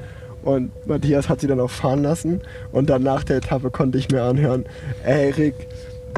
Und 0.43 0.71
Matthias 0.87 1.29
hat 1.29 1.39
sie 1.39 1.47
dann 1.47 1.61
auch 1.61 1.71
fahren 1.71 2.03
lassen. 2.03 2.41
Und 2.73 2.89
dann 2.89 3.03
nach 3.03 3.23
der 3.23 3.37
Etappe 3.37 3.69
konnte 3.71 3.97
ich 3.97 4.09
mir 4.09 4.23
anhören, 4.23 4.65
ey 5.05 5.29
Rick, 5.31 5.67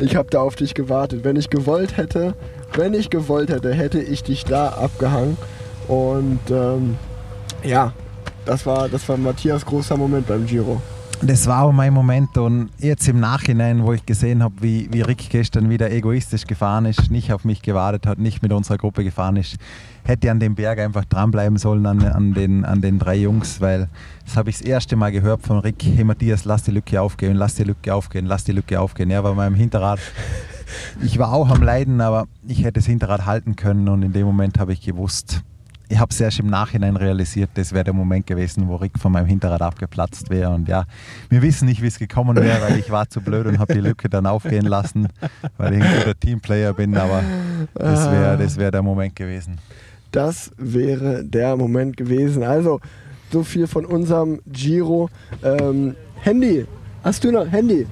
ich 0.01 0.15
habe 0.15 0.29
da 0.29 0.41
auf 0.41 0.55
dich 0.55 0.73
gewartet. 0.73 1.23
Wenn 1.23 1.35
ich 1.35 1.49
gewollt 1.49 1.97
hätte, 1.97 2.33
wenn 2.73 2.93
ich 2.93 3.09
gewollt 3.09 3.49
hätte, 3.49 3.73
hätte 3.73 3.99
ich 3.99 4.23
dich 4.23 4.45
da 4.45 4.69
abgehangen. 4.69 5.37
Und 5.87 6.39
ähm, 6.49 6.97
ja, 7.63 7.93
das 8.45 8.65
war, 8.65 8.89
das 8.89 9.07
war 9.07 9.17
Matthias 9.17 9.65
großer 9.65 9.97
Moment 9.97 10.27
beim 10.27 10.45
Giro. 10.45 10.81
Das 11.21 11.47
war 11.47 11.63
auch 11.63 11.71
mein 11.71 11.93
Moment 11.93 12.37
und 12.37 12.69
jetzt 12.79 13.07
im 13.07 13.19
Nachhinein, 13.19 13.83
wo 13.83 13.93
ich 13.93 14.05
gesehen 14.05 14.43
habe, 14.43 14.55
wie, 14.61 14.87
wie 14.91 15.01
Rick 15.01 15.29
gestern 15.29 15.69
wieder 15.69 15.91
egoistisch 15.91 16.45
gefahren 16.45 16.85
ist, 16.85 17.11
nicht 17.11 17.31
auf 17.33 17.45
mich 17.45 17.61
gewartet 17.61 18.05
hat, 18.05 18.19
nicht 18.19 18.41
mit 18.41 18.51
unserer 18.51 18.77
Gruppe 18.77 19.03
gefahren 19.03 19.35
ist, 19.37 19.57
hätte 20.03 20.29
an 20.31 20.39
dem 20.39 20.55
Berg 20.55 20.79
einfach 20.79 21.05
dranbleiben 21.05 21.57
sollen 21.57 21.85
an, 21.85 22.03
an, 22.03 22.33
den, 22.33 22.65
an 22.65 22.81
den 22.81 22.99
drei 22.99 23.15
Jungs, 23.15 23.61
weil 23.61 23.89
das 24.25 24.37
habe 24.37 24.49
ich 24.49 24.57
das 24.57 24.65
erste 24.65 24.95
Mal 24.95 25.11
gehört 25.11 25.41
von 25.41 25.59
Rick, 25.59 25.83
hey 25.83 26.03
Matthias, 26.03 26.45
lass 26.45 26.63
die 26.63 26.71
Lücke 26.71 27.01
aufgehen, 27.01 27.35
lass 27.35 27.55
die 27.55 27.63
Lücke 27.63 27.93
aufgehen, 27.93 28.25
lass 28.25 28.43
die 28.43 28.51
Lücke 28.51 28.79
aufgehen. 28.79 29.09
Er 29.09 29.23
war 29.23 29.31
bei 29.31 29.37
meinem 29.37 29.55
Hinterrad. 29.55 29.99
Ich 31.03 31.19
war 31.19 31.31
auch 31.31 31.49
am 31.49 31.61
Leiden, 31.61 32.01
aber 32.01 32.27
ich 32.47 32.59
hätte 32.59 32.73
das 32.73 32.85
Hinterrad 32.85 33.25
halten 33.25 33.55
können 33.55 33.87
und 33.87 34.01
in 34.01 34.13
dem 34.13 34.25
Moment 34.25 34.59
habe 34.59 34.73
ich 34.73 34.81
gewusst, 34.81 35.43
ich 35.87 35.99
habe 35.99 36.11
es 36.11 36.19
erst 36.19 36.39
im 36.39 36.47
Nachhinein 36.47 36.95
realisiert, 36.95 37.51
das 37.53 37.73
wäre 37.73 37.83
der 37.83 37.93
Moment 37.93 38.25
gewesen, 38.25 38.67
wo 38.67 38.75
Rick 38.75 38.99
von 38.99 39.11
meinem 39.11 39.27
Hinterrad 39.27 39.61
abgeplatzt 39.61 40.29
wäre. 40.29 40.49
Und 40.49 40.67
ja, 40.67 40.85
wir 41.29 41.41
wissen 41.41 41.67
nicht, 41.67 41.81
wie 41.81 41.87
es 41.87 41.99
gekommen 41.99 42.35
wäre, 42.35 42.61
weil 42.61 42.79
ich 42.79 42.89
war 42.89 43.09
zu 43.09 43.21
blöd 43.21 43.45
und 43.45 43.59
habe 43.59 43.73
die 43.73 43.79
Lücke 43.79 44.09
dann 44.09 44.25
aufgehen 44.25 44.65
lassen, 44.65 45.07
weil 45.57 45.75
ich 45.75 45.83
ein 45.83 45.97
guter 45.99 46.19
Teamplayer 46.19 46.73
bin. 46.73 46.97
Aber 46.97 47.23
das 47.73 48.11
wäre 48.11 48.37
das 48.37 48.57
wär 48.57 48.71
der 48.71 48.81
Moment 48.81 49.15
gewesen. 49.15 49.57
Das 50.11 50.51
wäre 50.57 51.23
der 51.23 51.55
Moment 51.57 51.97
gewesen. 51.97 52.43
Also, 52.43 52.79
so 53.31 53.43
viel 53.43 53.67
von 53.67 53.85
unserem 53.85 54.39
Giro. 54.47 55.09
Ähm, 55.43 55.95
Handy, 56.21 56.65
hast 57.03 57.23
du 57.23 57.31
noch 57.31 57.51
Handy? 57.51 57.85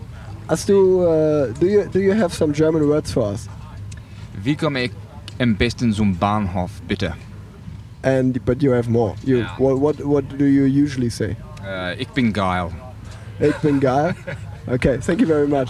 Hast 0.48 0.70
du, 0.70 1.02
uh, 1.02 1.54
do, 1.60 1.66
you, 1.66 1.84
do 1.92 2.00
you 2.00 2.14
have 2.14 2.34
some 2.34 2.54
German 2.54 2.88
words 2.88 3.12
for 3.12 3.32
us? 3.32 3.48
Wie 4.42 4.56
komme 4.56 4.86
ich 4.86 4.92
am 5.40 5.56
besten 5.56 5.92
zum 5.94 6.16
Bahnhof, 6.16 6.72
bitte? 6.88 7.14
And 8.04 8.44
but 8.46 8.62
you 8.62 8.72
have 8.74 8.90
more. 8.90 9.16
You, 9.24 9.38
Yeah. 9.40 9.56
what, 9.58 9.80
what 9.80 10.06
what 10.06 10.24
do 10.38 10.46
you 10.46 10.66
usually 10.66 11.10
say? 11.10 11.36
Äh, 11.66 12.02
ich 12.02 12.10
bin 12.10 12.34
geil. 12.34 12.70
Ich 13.40 13.56
bin 13.58 13.80
geil. 13.80 14.14
Okay, 14.68 14.98
thank 15.06 15.20
you 15.22 15.28
very 15.28 15.48
much. 15.48 15.70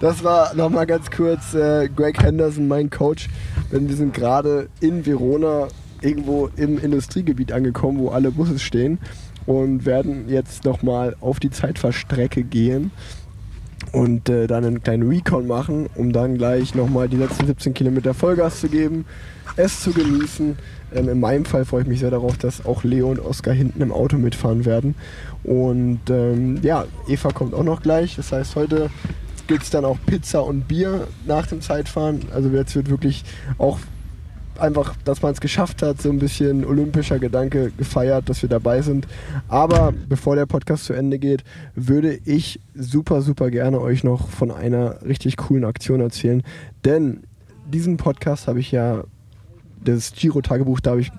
Das 0.00 0.22
war 0.22 0.54
nochmal 0.54 0.86
ganz 0.86 1.10
kurz 1.10 1.54
äh, 1.54 1.88
Greg 1.88 2.22
Henderson, 2.22 2.68
mein 2.68 2.90
Coach. 2.90 3.28
Denn 3.72 3.88
wir 3.88 3.96
sind 3.96 4.14
gerade 4.14 4.68
in 4.80 5.04
Verona 5.06 5.68
irgendwo 6.02 6.48
im 6.56 6.78
Industriegebiet 6.78 7.50
angekommen, 7.52 7.98
wo 7.98 8.10
alle 8.10 8.30
Busse 8.30 8.58
stehen 8.58 8.98
und 9.46 9.86
werden 9.86 10.28
jetzt 10.28 10.64
nochmal 10.64 11.16
auf 11.20 11.40
die 11.40 11.50
Zeitfahrstrecke 11.50 12.42
gehen 12.44 12.90
und 13.92 14.28
äh, 14.28 14.46
dann 14.46 14.64
einen 14.64 14.82
kleinen 14.82 15.08
Recon 15.08 15.46
machen, 15.46 15.88
um 15.94 16.12
dann 16.12 16.36
gleich 16.36 16.74
nochmal 16.74 17.08
die 17.08 17.16
letzten 17.16 17.46
17 17.46 17.74
Kilometer 17.74 18.14
Vollgas 18.14 18.60
zu 18.60 18.68
geben, 18.68 19.04
es 19.56 19.80
zu 19.80 19.92
genießen. 19.92 20.58
Ähm, 20.94 21.08
in 21.08 21.20
meinem 21.20 21.44
Fall 21.44 21.64
freue 21.64 21.82
ich 21.82 21.88
mich 21.88 22.00
sehr 22.00 22.10
darauf, 22.10 22.36
dass 22.36 22.64
auch 22.64 22.84
Leo 22.84 23.10
und 23.10 23.20
Oskar 23.20 23.54
hinten 23.54 23.82
im 23.82 23.92
Auto 23.92 24.16
mitfahren 24.18 24.64
werden. 24.64 24.94
Und 25.44 26.00
ähm, 26.10 26.58
ja, 26.62 26.84
Eva 27.08 27.30
kommt 27.30 27.54
auch 27.54 27.64
noch 27.64 27.82
gleich. 27.82 28.16
Das 28.16 28.32
heißt, 28.32 28.56
heute 28.56 28.90
gibt 29.46 29.62
es 29.62 29.70
dann 29.70 29.84
auch 29.84 29.98
Pizza 30.06 30.44
und 30.44 30.68
Bier 30.68 31.06
nach 31.26 31.46
dem 31.46 31.60
Zeitfahren. 31.60 32.20
Also 32.34 32.48
jetzt 32.50 32.74
wird 32.74 32.90
wirklich 32.90 33.24
auch 33.58 33.78
einfach, 34.60 34.94
dass 35.04 35.22
man 35.22 35.32
es 35.32 35.40
geschafft 35.40 35.82
hat, 35.82 36.00
so 36.00 36.10
ein 36.10 36.18
bisschen 36.18 36.64
olympischer 36.64 37.18
Gedanke 37.18 37.70
gefeiert, 37.76 38.28
dass 38.28 38.42
wir 38.42 38.48
dabei 38.48 38.82
sind. 38.82 39.06
Aber 39.48 39.92
bevor 40.08 40.36
der 40.36 40.46
Podcast 40.46 40.84
zu 40.84 40.92
Ende 40.92 41.18
geht, 41.18 41.44
würde 41.74 42.18
ich 42.24 42.60
super, 42.74 43.22
super 43.22 43.50
gerne 43.50 43.80
euch 43.80 44.04
noch 44.04 44.28
von 44.28 44.50
einer 44.50 45.02
richtig 45.02 45.36
coolen 45.36 45.64
Aktion 45.64 46.00
erzählen. 46.00 46.42
Denn 46.84 47.22
diesen 47.66 47.96
Podcast 47.96 48.48
habe 48.48 48.60
ich 48.60 48.72
ja, 48.72 49.04
das 49.84 50.12
Giro-Tagebuch, 50.12 50.80
da 50.80 50.90
habe 50.92 51.00
ich 51.00 51.12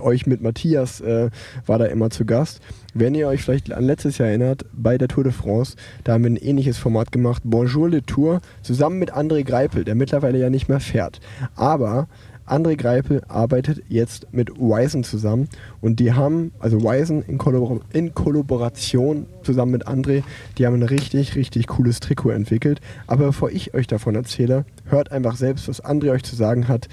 euch 0.00 0.26
mit 0.26 0.42
Matthias, 0.42 1.00
äh, 1.00 1.30
war 1.66 1.78
da 1.78 1.86
immer 1.86 2.10
zu 2.10 2.24
Gast. 2.24 2.60
Wenn 2.94 3.14
ihr 3.14 3.28
euch 3.28 3.42
vielleicht 3.42 3.72
an 3.72 3.84
letztes 3.84 4.18
Jahr 4.18 4.28
erinnert, 4.28 4.66
bei 4.72 4.98
der 4.98 5.08
Tour 5.08 5.24
de 5.24 5.32
France, 5.32 5.76
da 6.04 6.12
haben 6.12 6.24
wir 6.24 6.30
ein 6.30 6.36
ähnliches 6.36 6.78
Format 6.78 7.12
gemacht, 7.12 7.42
Bonjour 7.44 7.88
le 7.88 8.02
Tour, 8.02 8.40
zusammen 8.62 8.98
mit 8.98 9.14
André 9.14 9.44
Greipel, 9.44 9.84
der 9.84 9.94
mittlerweile 9.94 10.38
ja 10.38 10.50
nicht 10.50 10.68
mehr 10.68 10.80
fährt. 10.80 11.20
Aber 11.54 12.08
André 12.52 12.76
Greipel 12.76 13.22
arbeitet 13.28 13.82
jetzt 13.88 14.26
mit 14.30 14.50
Wisen 14.58 15.04
zusammen 15.04 15.48
und 15.80 16.00
die 16.00 16.12
haben, 16.12 16.52
also 16.58 16.82
Wisen 16.82 17.22
in, 17.22 17.38
Kollabor 17.38 17.80
in 17.94 18.12
Kollaboration 18.12 19.26
zusammen 19.42 19.72
mit 19.72 19.88
André, 19.88 20.22
die 20.58 20.66
haben 20.66 20.74
ein 20.74 20.82
richtig, 20.82 21.34
richtig 21.34 21.66
cooles 21.68 22.00
Trikot 22.00 22.28
entwickelt. 22.32 22.82
Aber 23.06 23.24
bevor 23.24 23.50
ich 23.50 23.72
euch 23.72 23.86
davon 23.86 24.16
erzähle, 24.16 24.66
hört 24.84 25.12
einfach 25.12 25.36
selbst, 25.36 25.66
was 25.66 25.82
André 25.82 26.10
euch 26.10 26.24
zu 26.24 26.36
sagen 26.36 26.68
hat. 26.68 26.88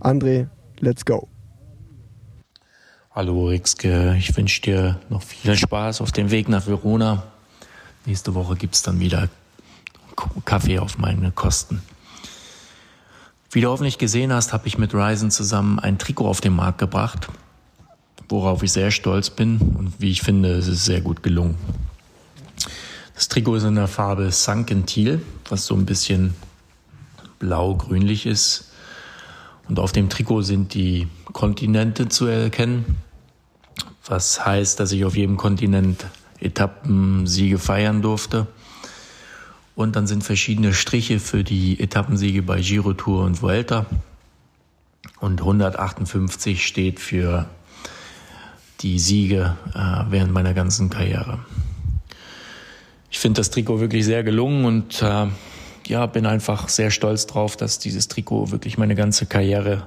André, 0.00 0.48
let's 0.80 1.04
go. 1.04 1.28
Hallo 3.12 3.46
Rixke, 3.46 4.16
ich 4.18 4.36
wünsche 4.36 4.60
dir 4.62 5.00
noch 5.08 5.22
viel 5.22 5.56
Spaß 5.56 6.00
auf 6.00 6.10
dem 6.10 6.32
Weg 6.32 6.48
nach 6.48 6.66
Verona. 6.66 7.22
Nächste 8.06 8.34
Woche 8.34 8.56
gibt 8.56 8.74
es 8.74 8.82
dann 8.82 8.98
wieder 8.98 9.28
Kaffee 10.44 10.80
auf 10.80 10.98
meine 10.98 11.30
Kosten. 11.30 11.80
Wie 13.52 13.62
du 13.62 13.68
hoffentlich 13.68 13.98
gesehen 13.98 14.32
hast, 14.32 14.52
habe 14.52 14.68
ich 14.68 14.78
mit 14.78 14.94
Ryzen 14.94 15.32
zusammen 15.32 15.80
ein 15.80 15.98
Trikot 15.98 16.28
auf 16.28 16.40
den 16.40 16.54
Markt 16.54 16.78
gebracht, 16.78 17.26
worauf 18.28 18.62
ich 18.62 18.70
sehr 18.70 18.92
stolz 18.92 19.28
bin 19.28 19.58
und 19.58 19.94
wie 19.98 20.12
ich 20.12 20.22
finde, 20.22 20.52
es 20.52 20.68
ist 20.68 20.84
sehr 20.84 21.00
gut 21.00 21.24
gelungen. 21.24 21.56
Das 23.16 23.28
Trikot 23.28 23.56
ist 23.56 23.64
in 23.64 23.74
der 23.74 23.88
Farbe 23.88 24.30
Sunken 24.30 24.86
Teal, 24.86 25.20
was 25.48 25.66
so 25.66 25.74
ein 25.74 25.84
bisschen 25.84 26.34
blau-grünlich 27.40 28.24
ist. 28.24 28.70
Und 29.68 29.80
auf 29.80 29.90
dem 29.90 30.10
Trikot 30.10 30.42
sind 30.42 30.74
die 30.74 31.08
Kontinente 31.32 32.08
zu 32.08 32.26
erkennen, 32.26 32.98
was 34.06 34.46
heißt, 34.46 34.78
dass 34.78 34.92
ich 34.92 35.04
auf 35.04 35.16
jedem 35.16 35.36
Kontinent 35.36 36.06
Etappensiege 36.38 37.58
feiern 37.58 38.00
durfte. 38.00 38.46
Und 39.80 39.96
dann 39.96 40.06
sind 40.06 40.22
verschiedene 40.24 40.74
Striche 40.74 41.18
für 41.18 41.42
die 41.42 41.80
Etappensiege 41.80 42.42
bei 42.42 42.60
Giro 42.60 42.92
Tour 42.92 43.24
und 43.24 43.40
Vuelta. 43.40 43.86
Und 45.20 45.40
158 45.40 46.66
steht 46.66 47.00
für 47.00 47.48
die 48.80 48.98
Siege 48.98 49.56
äh, 49.74 50.04
während 50.10 50.34
meiner 50.34 50.52
ganzen 50.52 50.90
Karriere. 50.90 51.38
Ich 53.10 53.20
finde 53.20 53.40
das 53.40 53.48
Trikot 53.48 53.80
wirklich 53.80 54.04
sehr 54.04 54.22
gelungen 54.22 54.66
und 54.66 55.00
äh, 55.00 55.28
ja, 55.86 56.04
bin 56.04 56.26
einfach 56.26 56.68
sehr 56.68 56.90
stolz 56.90 57.26
drauf, 57.26 57.56
dass 57.56 57.78
dieses 57.78 58.06
Trikot 58.06 58.50
wirklich 58.50 58.76
meine 58.76 58.94
ganze 58.94 59.24
Karriere 59.24 59.86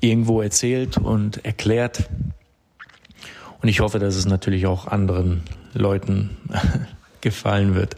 irgendwo 0.00 0.40
erzählt 0.40 0.96
und 0.96 1.44
erklärt. 1.44 2.08
Und 3.60 3.68
ich 3.68 3.80
hoffe, 3.80 3.98
dass 3.98 4.16
es 4.16 4.24
natürlich 4.24 4.66
auch 4.66 4.86
anderen 4.86 5.42
Leuten 5.74 6.38
gefallen 7.20 7.74
wird. 7.74 7.96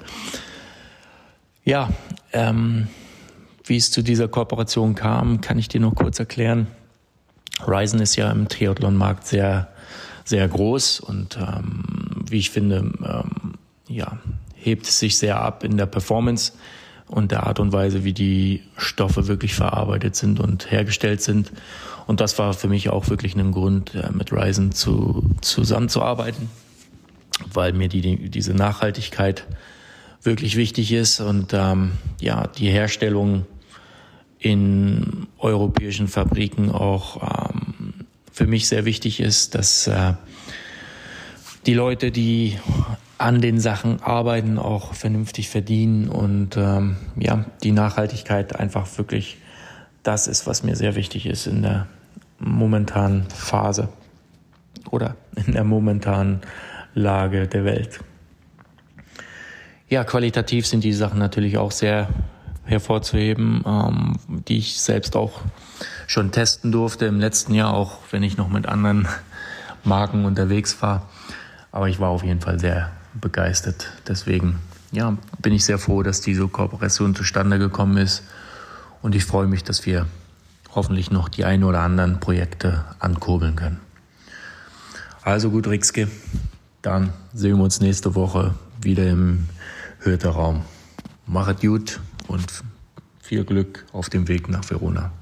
Ja, 1.69 1.91
ähm, 2.33 2.89
wie 3.63 3.77
es 3.77 3.91
zu 3.91 4.01
dieser 4.01 4.27
Kooperation 4.27 4.95
kam, 4.95 5.43
kann 5.43 5.59
ich 5.59 5.69
dir 5.69 5.83
noch 5.83 5.95
kurz 5.95 6.19
erklären. 6.19 6.67
Ryzen 7.61 8.01
ist 8.01 8.17
ja 8.17 8.31
im 8.31 8.49
Triathlon-Markt 8.49 9.27
sehr, 9.27 9.69
sehr 10.25 10.49
groß 10.49 11.01
und 11.01 11.37
ähm, 11.37 12.25
wie 12.27 12.39
ich 12.39 12.49
finde, 12.49 12.91
ähm, 13.05 13.59
ja, 13.87 14.19
hebt 14.55 14.87
es 14.87 14.99
sich 14.99 15.19
sehr 15.19 15.43
ab 15.43 15.63
in 15.63 15.77
der 15.77 15.85
Performance 15.85 16.53
und 17.07 17.33
der 17.33 17.47
Art 17.47 17.61
und 17.61 17.71
Weise, 17.71 18.03
wie 18.03 18.15
die 18.15 18.63
Stoffe 18.79 19.29
wirklich 19.29 19.53
verarbeitet 19.53 20.17
sind 20.17 20.41
und 20.41 20.71
hergestellt 20.71 21.21
sind. 21.21 21.53
Und 22.07 22.23
das 22.23 22.39
war 22.39 22.55
für 22.55 22.69
mich 22.69 22.89
auch 22.89 23.11
wirklich 23.11 23.37
ein 23.37 23.53
Grund, 23.53 23.95
äh, 23.95 24.11
mit 24.11 24.33
Ryzen 24.33 24.73
zu, 24.73 25.35
zusammenzuarbeiten, 25.43 26.49
weil 27.53 27.75
mir 27.75 27.89
die, 27.89 28.31
diese 28.31 28.55
Nachhaltigkeit 28.55 29.45
wirklich 30.23 30.57
wichtig 30.57 30.93
ist 30.93 31.21
und 31.21 31.53
ähm, 31.53 31.93
ja, 32.21 32.47
die 32.47 32.69
Herstellung 32.69 33.47
in 34.39 35.27
europäischen 35.39 36.09
Fabriken 36.09 36.71
auch 36.71 37.51
ähm, 37.51 37.95
für 38.33 38.47
mich 38.47 38.69
sehr 38.69 38.85
wichtig 38.85 39.21
ist, 39.21 39.55
dass 39.55 39.87
äh, 39.87 40.15
die 41.67 41.75
Leute, 41.75 42.11
die 42.11 42.59
an 43.19 43.41
den 43.41 43.59
Sachen 43.59 44.01
arbeiten, 44.01 44.59
auch 44.59 44.95
vernünftig 44.95 45.49
verdienen 45.49 46.09
und 46.09 46.57
ähm, 46.57 46.97
ja, 47.17 47.45
die 47.65 47.73
Nachhaltigkeit 47.73 48.55
einfach 48.55 48.87
wirklich 48.97 49.39
das 50.05 50.29
ist, 50.29 50.47
was 50.47 50.63
mir 50.63 50.77
sehr 50.77 50.95
wichtig 50.95 51.27
ist 51.27 51.47
in 51.47 51.63
der 51.63 51.89
momentanen 52.39 53.29
Phase 53.29 53.89
oder 54.91 55.17
in 55.35 55.53
der 55.53 55.65
momentanen 55.65 56.41
Lage 56.95 57.49
der 57.49 57.65
Welt. 57.65 58.01
Ja, 59.91 60.05
qualitativ 60.05 60.67
sind 60.67 60.85
die 60.85 60.93
Sachen 60.93 61.19
natürlich 61.19 61.57
auch 61.57 61.71
sehr 61.71 62.09
hervorzuheben, 62.65 63.65
ähm, 63.67 64.17
die 64.29 64.59
ich 64.59 64.81
selbst 64.81 65.17
auch 65.17 65.41
schon 66.07 66.31
testen 66.31 66.73
durfte 66.73 67.07
im 67.07 67.19
letzten 67.19 67.55
Jahr, 67.55 67.73
auch 67.73 67.99
wenn 68.11 68.23
ich 68.23 68.37
noch 68.37 68.51
mit 68.51 68.67
anderen 68.67 69.09
Marken 69.85 70.27
unterwegs 70.27 70.83
war. 70.83 71.09
Aber 71.73 71.89
ich 71.89 72.01
war 72.01 72.11
auf 72.11 72.23
jeden 72.23 72.41
Fall 72.43 72.61
sehr 72.61 72.91
begeistert. 73.15 73.91
Deswegen 74.07 74.59
ja, 74.93 75.17
bin 75.41 75.55
ich 75.55 75.65
sehr 75.65 75.79
froh, 75.79 76.03
dass 76.03 76.21
diese 76.21 76.47
Kooperation 76.49 77.15
zustande 77.15 77.59
gekommen 77.59 77.97
ist. 77.97 78.23
Und 79.01 79.15
ich 79.15 79.25
freue 79.25 79.47
mich, 79.47 79.65
dass 79.65 79.87
wir 79.87 80.07
hoffentlich 80.75 81.11
noch 81.11 81.31
die 81.31 81.47
ein 81.47 81.65
oder 81.65 81.81
anderen 81.81 82.21
Projekte 82.21 82.85
ankurbeln 82.99 83.57
können. 83.57 83.81
Also 85.23 85.51
gut, 85.51 85.67
Rixke, 85.67 86.09
dann 86.83 87.15
sehen 87.33 87.57
wir 87.57 87.65
uns 87.65 87.81
nächste 87.81 88.15
Woche 88.15 88.55
wieder 88.81 89.09
im 89.09 89.49
Hürterraum. 90.01 90.63
Machet 91.27 91.61
gut 91.61 92.01
und 92.27 92.65
viel 93.21 93.45
Glück 93.45 93.85
auf 93.93 94.09
dem 94.09 94.29
Weg 94.29 94.49
nach 94.49 94.69
Verona. 94.69 95.13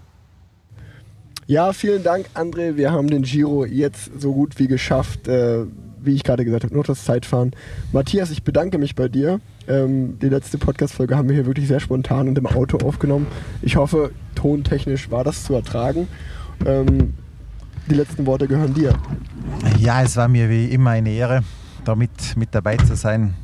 Ja, 1.47 1.73
vielen 1.73 2.03
Dank, 2.03 2.27
André. 2.35 2.77
Wir 2.77 2.93
haben 2.93 3.09
den 3.09 3.23
Giro 3.23 3.65
jetzt 3.65 4.11
so 4.21 4.33
gut 4.33 4.59
wie 4.59 4.67
geschafft. 4.67 5.29
Äh, 5.29 5.67
wie 6.07 6.15
ich 6.15 6.25
gerade 6.25 6.45
gesagt 6.45 6.65
habe, 6.65 6.75
nur 6.75 6.85
das 6.85 7.05
Zeitfahren. 7.05 7.53
Matthias, 7.93 8.31
ich 8.31 8.43
bedanke 8.43 8.79
mich 8.79 8.95
bei 8.95 9.09
dir. 9.09 9.41
Ähm, 9.69 10.19
die 10.21 10.29
letzte 10.29 10.57
Podcast-Folge 10.57 11.17
haben 11.17 11.29
wir 11.29 11.35
hier 11.35 11.47
wirklich 11.47 11.69
sehr 11.69 11.81
spontan 11.81 12.29
und 12.29 12.39
im 12.39 12.47
Auto 12.47 12.79
aufgenommen. 12.79 13.27
Ich 13.61 13.77
hoffe, 13.77 14.13
tontechnisch 14.35 15.11
war 15.11 15.25
das 15.25 15.45
zu 15.45 15.55
ertragen. 15.55 16.09
Ähm, 16.65 17.15
die 17.91 17.95
letzten 17.95 18.27
Worte 18.27 18.47
gehören 18.47 18.73
dir. 18.73 18.95
Ja, 19.79 20.03
es 20.03 20.17
war 20.17 20.29
mir 20.29 20.49
wie 20.49 20.67
immer 20.67 20.91
eine 20.91 21.11
Ehre, 21.11 21.43
da 21.85 21.95
mit, 21.95 22.37
mit 22.37 22.55
dabei 22.55 22.77
zu 22.77 22.97
sein. 22.97 23.35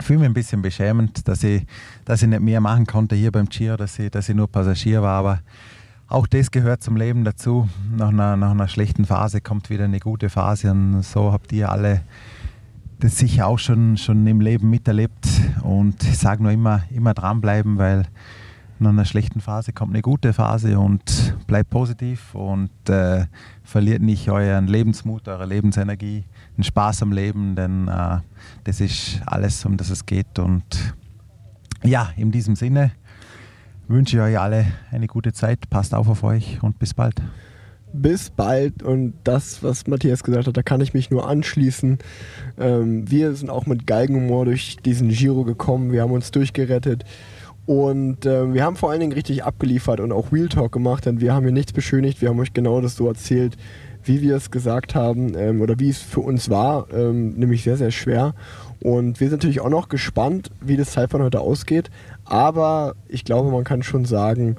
Fühle 0.00 0.20
mich 0.20 0.28
ein 0.28 0.34
bisschen 0.34 0.62
beschämend, 0.62 1.26
dass 1.26 1.42
ich, 1.42 1.66
dass 2.04 2.22
ich 2.22 2.28
nicht 2.28 2.42
mehr 2.42 2.60
machen 2.60 2.86
konnte 2.86 3.16
hier 3.16 3.32
beim 3.32 3.48
Giro, 3.48 3.76
dass 3.76 3.98
ich, 3.98 4.10
dass 4.10 4.28
ich 4.28 4.34
nur 4.34 4.48
Passagier 4.48 5.02
war, 5.02 5.18
aber 5.18 5.40
auch 6.08 6.26
das 6.26 6.50
gehört 6.50 6.82
zum 6.82 6.96
Leben 6.96 7.24
dazu. 7.24 7.68
Nach 7.96 8.08
einer, 8.08 8.36
nach 8.36 8.52
einer 8.52 8.68
schlechten 8.68 9.04
Phase 9.04 9.40
kommt 9.40 9.70
wieder 9.70 9.84
eine 9.84 9.98
gute 9.98 10.28
Phase 10.28 10.70
und 10.70 11.02
so 11.02 11.32
habt 11.32 11.52
ihr 11.52 11.70
alle 11.70 12.02
das 13.00 13.18
sicher 13.18 13.46
auch 13.46 13.58
schon, 13.58 13.96
schon 13.96 14.26
im 14.26 14.40
Leben 14.40 14.70
miterlebt. 14.70 15.26
Und 15.62 16.02
ich 16.04 16.18
sage 16.18 16.42
nur 16.42 16.52
immer, 16.52 16.82
immer 16.90 17.12
dranbleiben, 17.14 17.78
weil 17.78 18.06
nach 18.78 18.90
einer 18.90 19.04
schlechten 19.04 19.40
Phase 19.40 19.72
kommt 19.72 19.94
eine 19.94 20.02
gute 20.02 20.32
Phase 20.32 20.78
und 20.78 21.34
bleibt 21.46 21.70
positiv 21.70 22.34
und 22.34 22.70
äh, 22.88 23.26
verliert 23.64 24.02
nicht 24.02 24.30
euren 24.30 24.66
Lebensmut, 24.66 25.28
eure 25.28 25.46
Lebensenergie, 25.46 26.24
den 26.56 26.64
Spaß 26.64 27.02
am 27.02 27.12
Leben, 27.12 27.54
denn 27.54 27.88
äh, 27.88 28.18
das 28.64 28.80
ist 28.80 29.20
alles, 29.26 29.64
um 29.64 29.76
das 29.76 29.90
es 29.90 30.06
geht. 30.06 30.38
Und 30.38 30.94
ja, 31.84 32.10
in 32.16 32.32
diesem 32.32 32.56
Sinne 32.56 32.92
wünsche 33.88 34.16
ich 34.16 34.22
euch 34.22 34.38
alle 34.38 34.66
eine 34.90 35.06
gute 35.06 35.32
Zeit. 35.32 35.68
Passt 35.70 35.94
auf 35.94 36.08
auf 36.08 36.22
euch 36.24 36.62
und 36.62 36.78
bis 36.78 36.94
bald. 36.94 37.22
Bis 37.92 38.30
bald 38.30 38.82
und 38.82 39.14
das, 39.24 39.62
was 39.62 39.86
Matthias 39.86 40.22
gesagt 40.22 40.46
hat, 40.46 40.56
da 40.56 40.62
kann 40.62 40.80
ich 40.80 40.92
mich 40.92 41.10
nur 41.10 41.28
anschließen. 41.28 41.98
Ähm, 42.58 43.10
wir 43.10 43.34
sind 43.34 43.48
auch 43.48 43.66
mit 43.66 43.86
Galgenhumor 43.86 44.44
durch 44.44 44.76
diesen 44.84 45.08
Giro 45.08 45.44
gekommen. 45.44 45.92
Wir 45.92 46.02
haben 46.02 46.12
uns 46.12 46.30
durchgerettet. 46.30 47.04
Und 47.64 48.26
äh, 48.26 48.52
wir 48.52 48.64
haben 48.64 48.76
vor 48.76 48.90
allen 48.90 49.00
Dingen 49.00 49.12
richtig 49.12 49.44
abgeliefert 49.44 50.00
und 50.00 50.12
auch 50.12 50.32
Real 50.32 50.48
Talk 50.48 50.72
gemacht, 50.72 51.06
denn 51.06 51.20
wir 51.20 51.34
haben 51.34 51.42
hier 51.42 51.52
nichts 51.52 51.72
beschönigt. 51.72 52.20
Wir 52.20 52.28
haben 52.28 52.38
euch 52.38 52.52
genau 52.52 52.80
das 52.80 52.94
so 52.96 53.08
erzählt, 53.08 53.56
wie 54.06 54.22
wir 54.22 54.36
es 54.36 54.50
gesagt 54.50 54.94
haben 54.94 55.34
ähm, 55.36 55.60
oder 55.60 55.78
wie 55.78 55.90
es 55.90 55.98
für 55.98 56.20
uns 56.20 56.48
war, 56.50 56.86
ähm, 56.92 57.34
nämlich 57.34 57.62
sehr, 57.62 57.76
sehr 57.76 57.90
schwer. 57.90 58.34
Und 58.80 59.20
wir 59.20 59.28
sind 59.28 59.38
natürlich 59.38 59.60
auch 59.60 59.70
noch 59.70 59.88
gespannt, 59.88 60.50
wie 60.60 60.76
das 60.76 60.92
Zeitfahren 60.92 61.24
heute 61.24 61.40
ausgeht. 61.40 61.90
Aber 62.24 62.94
ich 63.08 63.24
glaube, 63.24 63.50
man 63.50 63.64
kann 63.64 63.82
schon 63.82 64.04
sagen, 64.04 64.56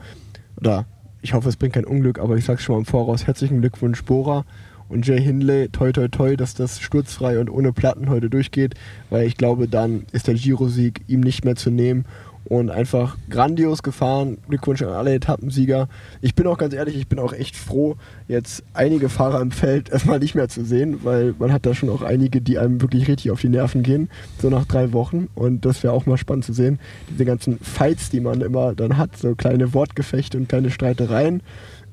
oder 0.59 0.85
ich 1.21 1.33
hoffe, 1.33 1.49
es 1.49 1.57
bringt 1.57 1.73
kein 1.73 1.85
Unglück, 1.85 2.19
aber 2.19 2.37
ich 2.37 2.45
sage 2.45 2.61
schon 2.61 2.75
mal 2.75 2.79
im 2.79 2.85
Voraus, 2.85 3.27
herzlichen 3.27 3.59
Glückwunsch 3.59 4.03
Bora 4.03 4.45
und 4.89 5.05
Jay 5.05 5.21
Hindley, 5.21 5.69
toi 5.69 5.91
toi 5.91 6.07
toi, 6.07 6.35
dass 6.35 6.53
das 6.53 6.79
sturzfrei 6.79 7.39
und 7.39 7.49
ohne 7.49 7.73
Platten 7.73 8.09
heute 8.09 8.29
durchgeht, 8.29 8.75
weil 9.09 9.27
ich 9.27 9.35
glaube, 9.35 9.67
dann 9.67 10.05
ist 10.11 10.27
der 10.27 10.35
Giro-Sieg 10.35 11.01
ihm 11.07 11.19
nicht 11.19 11.43
mehr 11.43 11.55
zu 11.55 11.69
nehmen 11.69 12.05
und 12.49 12.69
einfach 12.69 13.17
grandios 13.29 13.83
gefahren. 13.83 14.37
Glückwunsch 14.47 14.81
an 14.81 14.89
alle 14.89 15.13
Etappensieger. 15.13 15.87
Ich 16.21 16.35
bin 16.35 16.47
auch 16.47 16.57
ganz 16.57 16.73
ehrlich, 16.73 16.95
ich 16.95 17.07
bin 17.07 17.19
auch 17.19 17.33
echt 17.33 17.55
froh, 17.55 17.95
jetzt 18.27 18.63
einige 18.73 19.09
Fahrer 19.09 19.41
im 19.41 19.51
Feld 19.51 19.89
erstmal 19.91 20.19
nicht 20.19 20.35
mehr 20.35 20.49
zu 20.49 20.63
sehen, 20.63 20.99
weil 21.03 21.35
man 21.39 21.51
hat 21.51 21.65
da 21.65 21.73
schon 21.73 21.89
auch 21.89 22.01
einige, 22.01 22.41
die 22.41 22.57
einem 22.57 22.81
wirklich 22.81 23.07
richtig 23.07 23.31
auf 23.31 23.41
die 23.41 23.49
Nerven 23.49 23.83
gehen, 23.83 24.09
so 24.41 24.49
nach 24.49 24.65
drei 24.65 24.93
Wochen. 24.93 25.27
Und 25.35 25.65
das 25.65 25.83
wäre 25.83 25.93
auch 25.93 26.05
mal 26.05 26.17
spannend 26.17 26.45
zu 26.45 26.53
sehen. 26.53 26.79
Diese 27.09 27.25
ganzen 27.25 27.59
Fights, 27.59 28.09
die 28.09 28.19
man 28.19 28.41
immer 28.41 28.73
dann 28.75 28.97
hat, 28.97 29.17
so 29.17 29.35
kleine 29.35 29.73
Wortgefechte 29.73 30.37
und 30.37 30.49
kleine 30.49 30.71
Streitereien. 30.71 31.41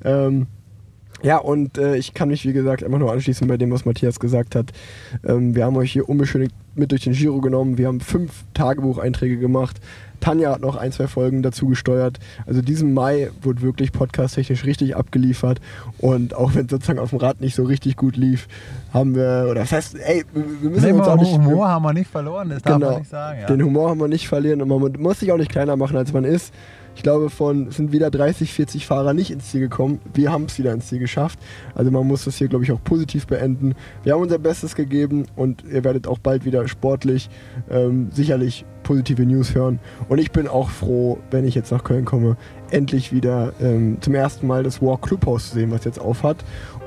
Ähm, 0.03 0.47
ja, 1.23 1.37
und 1.37 1.77
äh, 1.77 1.95
ich 1.95 2.13
kann 2.13 2.29
mich, 2.29 2.45
wie 2.45 2.53
gesagt, 2.53 2.83
einfach 2.83 2.99
nur 2.99 3.11
anschließen 3.11 3.47
bei 3.47 3.57
dem, 3.57 3.71
was 3.71 3.85
Matthias 3.85 4.19
gesagt 4.19 4.55
hat. 4.55 4.71
Ähm, 5.25 5.55
wir 5.55 5.65
haben 5.65 5.77
euch 5.77 5.91
hier 5.91 6.07
unbeschönigt 6.07 6.53
mit 6.75 6.91
durch 6.91 7.03
den 7.03 7.13
Giro 7.13 7.41
genommen. 7.41 7.77
Wir 7.77 7.87
haben 7.87 7.99
fünf 7.99 8.43
Tagebucheinträge 8.53 9.37
gemacht. 9.37 9.79
Tanja 10.19 10.51
hat 10.51 10.61
noch 10.61 10.75
ein, 10.75 10.91
zwei 10.91 11.07
Folgen 11.07 11.43
dazu 11.43 11.67
gesteuert. 11.67 12.19
Also 12.45 12.61
diesen 12.61 12.93
Mai 12.93 13.29
wurde 13.41 13.61
wirklich 13.61 13.91
podcast-technisch 13.91 14.65
richtig 14.65 14.95
abgeliefert. 14.95 15.59
Und 15.99 16.33
auch 16.33 16.55
wenn 16.55 16.67
sozusagen 16.67 16.99
auf 16.99 17.09
dem 17.11 17.19
Rad 17.19 17.41
nicht 17.41 17.55
so 17.55 17.63
richtig 17.63 17.95
gut 17.95 18.15
lief, 18.15 18.47
haben 18.93 19.15
wir, 19.15 19.47
oder 19.51 19.61
das 19.61 19.71
heißt, 19.71 19.97
ey, 19.99 20.23
wir 20.33 20.69
müssen 20.69 20.85
nee, 20.85 20.91
uns 20.93 21.07
auch 21.07 21.19
nicht... 21.19 21.31
Humor 21.31 21.67
haben 21.67 21.83
wir 21.83 21.93
nicht 21.93 22.09
verloren, 22.09 22.49
das 22.49 22.63
genau, 22.63 22.79
darf 22.79 22.89
man 22.91 22.99
nicht 22.99 23.11
sagen. 23.11 23.39
Ja. 23.41 23.47
Den 23.47 23.63
Humor 23.63 23.89
haben 23.89 23.99
wir 23.99 24.07
nicht 24.07 24.27
verlieren 24.27 24.61
und 24.61 24.67
man 24.67 24.93
muss 24.99 25.19
sich 25.19 25.31
auch 25.31 25.37
nicht 25.37 25.51
kleiner 25.51 25.75
machen, 25.75 25.97
als 25.97 26.13
man 26.13 26.23
ist. 26.23 26.53
Ich 26.95 27.03
glaube, 27.03 27.29
von 27.29 27.71
sind 27.71 27.91
wieder 27.91 28.09
30, 28.09 28.53
40 28.53 28.85
Fahrer 28.85 29.13
nicht 29.13 29.31
ins 29.31 29.51
Ziel 29.51 29.61
gekommen. 29.61 29.99
Wir 30.13 30.31
haben 30.31 30.45
es 30.45 30.57
wieder 30.57 30.73
ins 30.73 30.87
Ziel 30.87 30.99
geschafft. 30.99 31.39
Also 31.75 31.91
man 31.91 32.07
muss 32.07 32.25
das 32.25 32.37
hier, 32.37 32.47
glaube 32.47 32.63
ich, 32.63 32.71
auch 32.71 32.83
positiv 32.83 33.27
beenden. 33.27 33.75
Wir 34.03 34.13
haben 34.13 34.21
unser 34.21 34.39
Bestes 34.39 34.75
gegeben 34.75 35.25
und 35.35 35.63
ihr 35.69 35.83
werdet 35.83 36.07
auch 36.07 36.19
bald 36.19 36.45
wieder 36.45 36.67
sportlich 36.67 37.29
ähm, 37.69 38.09
sicherlich 38.11 38.65
positive 38.83 39.25
News 39.25 39.53
hören. 39.53 39.79
Und 40.07 40.19
ich 40.19 40.31
bin 40.31 40.47
auch 40.47 40.69
froh, 40.69 41.17
wenn 41.31 41.45
ich 41.45 41.55
jetzt 41.55 41.71
nach 41.71 41.83
Köln 41.83 42.05
komme, 42.05 42.37
endlich 42.71 43.11
wieder 43.11 43.53
ähm, 43.61 43.97
zum 43.99 44.15
ersten 44.15 44.47
Mal 44.47 44.63
das 44.63 44.81
War 44.81 44.99
Clubhaus 44.99 45.49
zu 45.49 45.55
sehen, 45.55 45.71
was 45.71 45.83
jetzt 45.83 45.99
aufhat. 45.99 46.37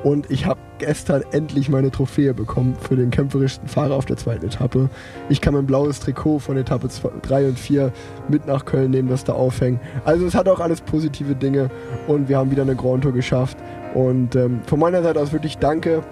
Und 0.04 0.30
ich 0.30 0.46
habe 0.46 0.60
gestern 0.78 1.24
endlich 1.32 1.68
meine 1.68 1.90
Trophäe 1.90 2.32
bekommen 2.32 2.76
für 2.80 2.96
den 2.96 3.10
kämpferischsten 3.10 3.68
Fahrer 3.68 3.94
auf 3.94 4.06
der 4.06 4.16
zweiten 4.16 4.46
Etappe. 4.46 4.88
Ich 5.28 5.40
kann 5.40 5.54
mein 5.54 5.66
blaues 5.66 6.00
Trikot 6.00 6.38
von 6.38 6.56
Etappe 6.56 6.88
3 7.22 7.48
und 7.48 7.58
4 7.58 7.92
mit 8.28 8.46
nach 8.46 8.64
Köln 8.64 8.92
nehmen, 8.92 9.08
das 9.08 9.24
da 9.24 9.32
aufhängen. 9.32 9.80
Also 10.04 10.26
es 10.26 10.34
hat 10.34 10.48
auch 10.48 10.60
alles 10.60 10.80
positive 10.80 11.34
Dinge 11.34 11.70
und 12.06 12.28
wir 12.28 12.38
haben 12.38 12.50
wieder 12.50 12.62
eine 12.62 12.76
Grand 12.76 13.02
Tour 13.02 13.12
geschafft. 13.12 13.58
Und 13.94 14.36
ähm, 14.36 14.60
von 14.66 14.78
meiner 14.78 15.02
Seite 15.02 15.20
aus 15.20 15.32
wirklich 15.32 15.58
danke. 15.58 16.02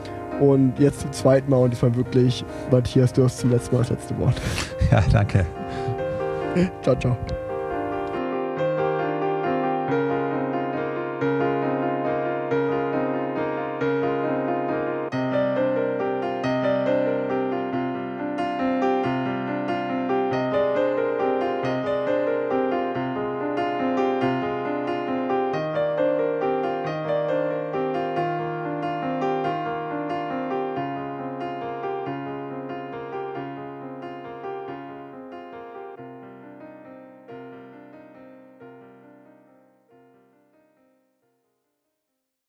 Und 0.41 0.79
jetzt 0.79 1.01
zum 1.01 1.13
zweiten 1.13 1.51
Mal 1.51 1.59
und 1.59 1.71
diesmal 1.71 1.97
wirklich, 1.97 2.45
Matthias, 2.71 3.13
du 3.13 3.25
hast 3.25 3.39
zum 3.39 3.51
letzten 3.51 3.75
Mal 3.75 3.83
das 3.83 3.91
letzte 3.91 4.19
Wort. 4.19 4.35
Ja, 4.91 5.03
danke. 5.11 5.47
ciao, 6.83 6.95
ciao. 6.97 7.17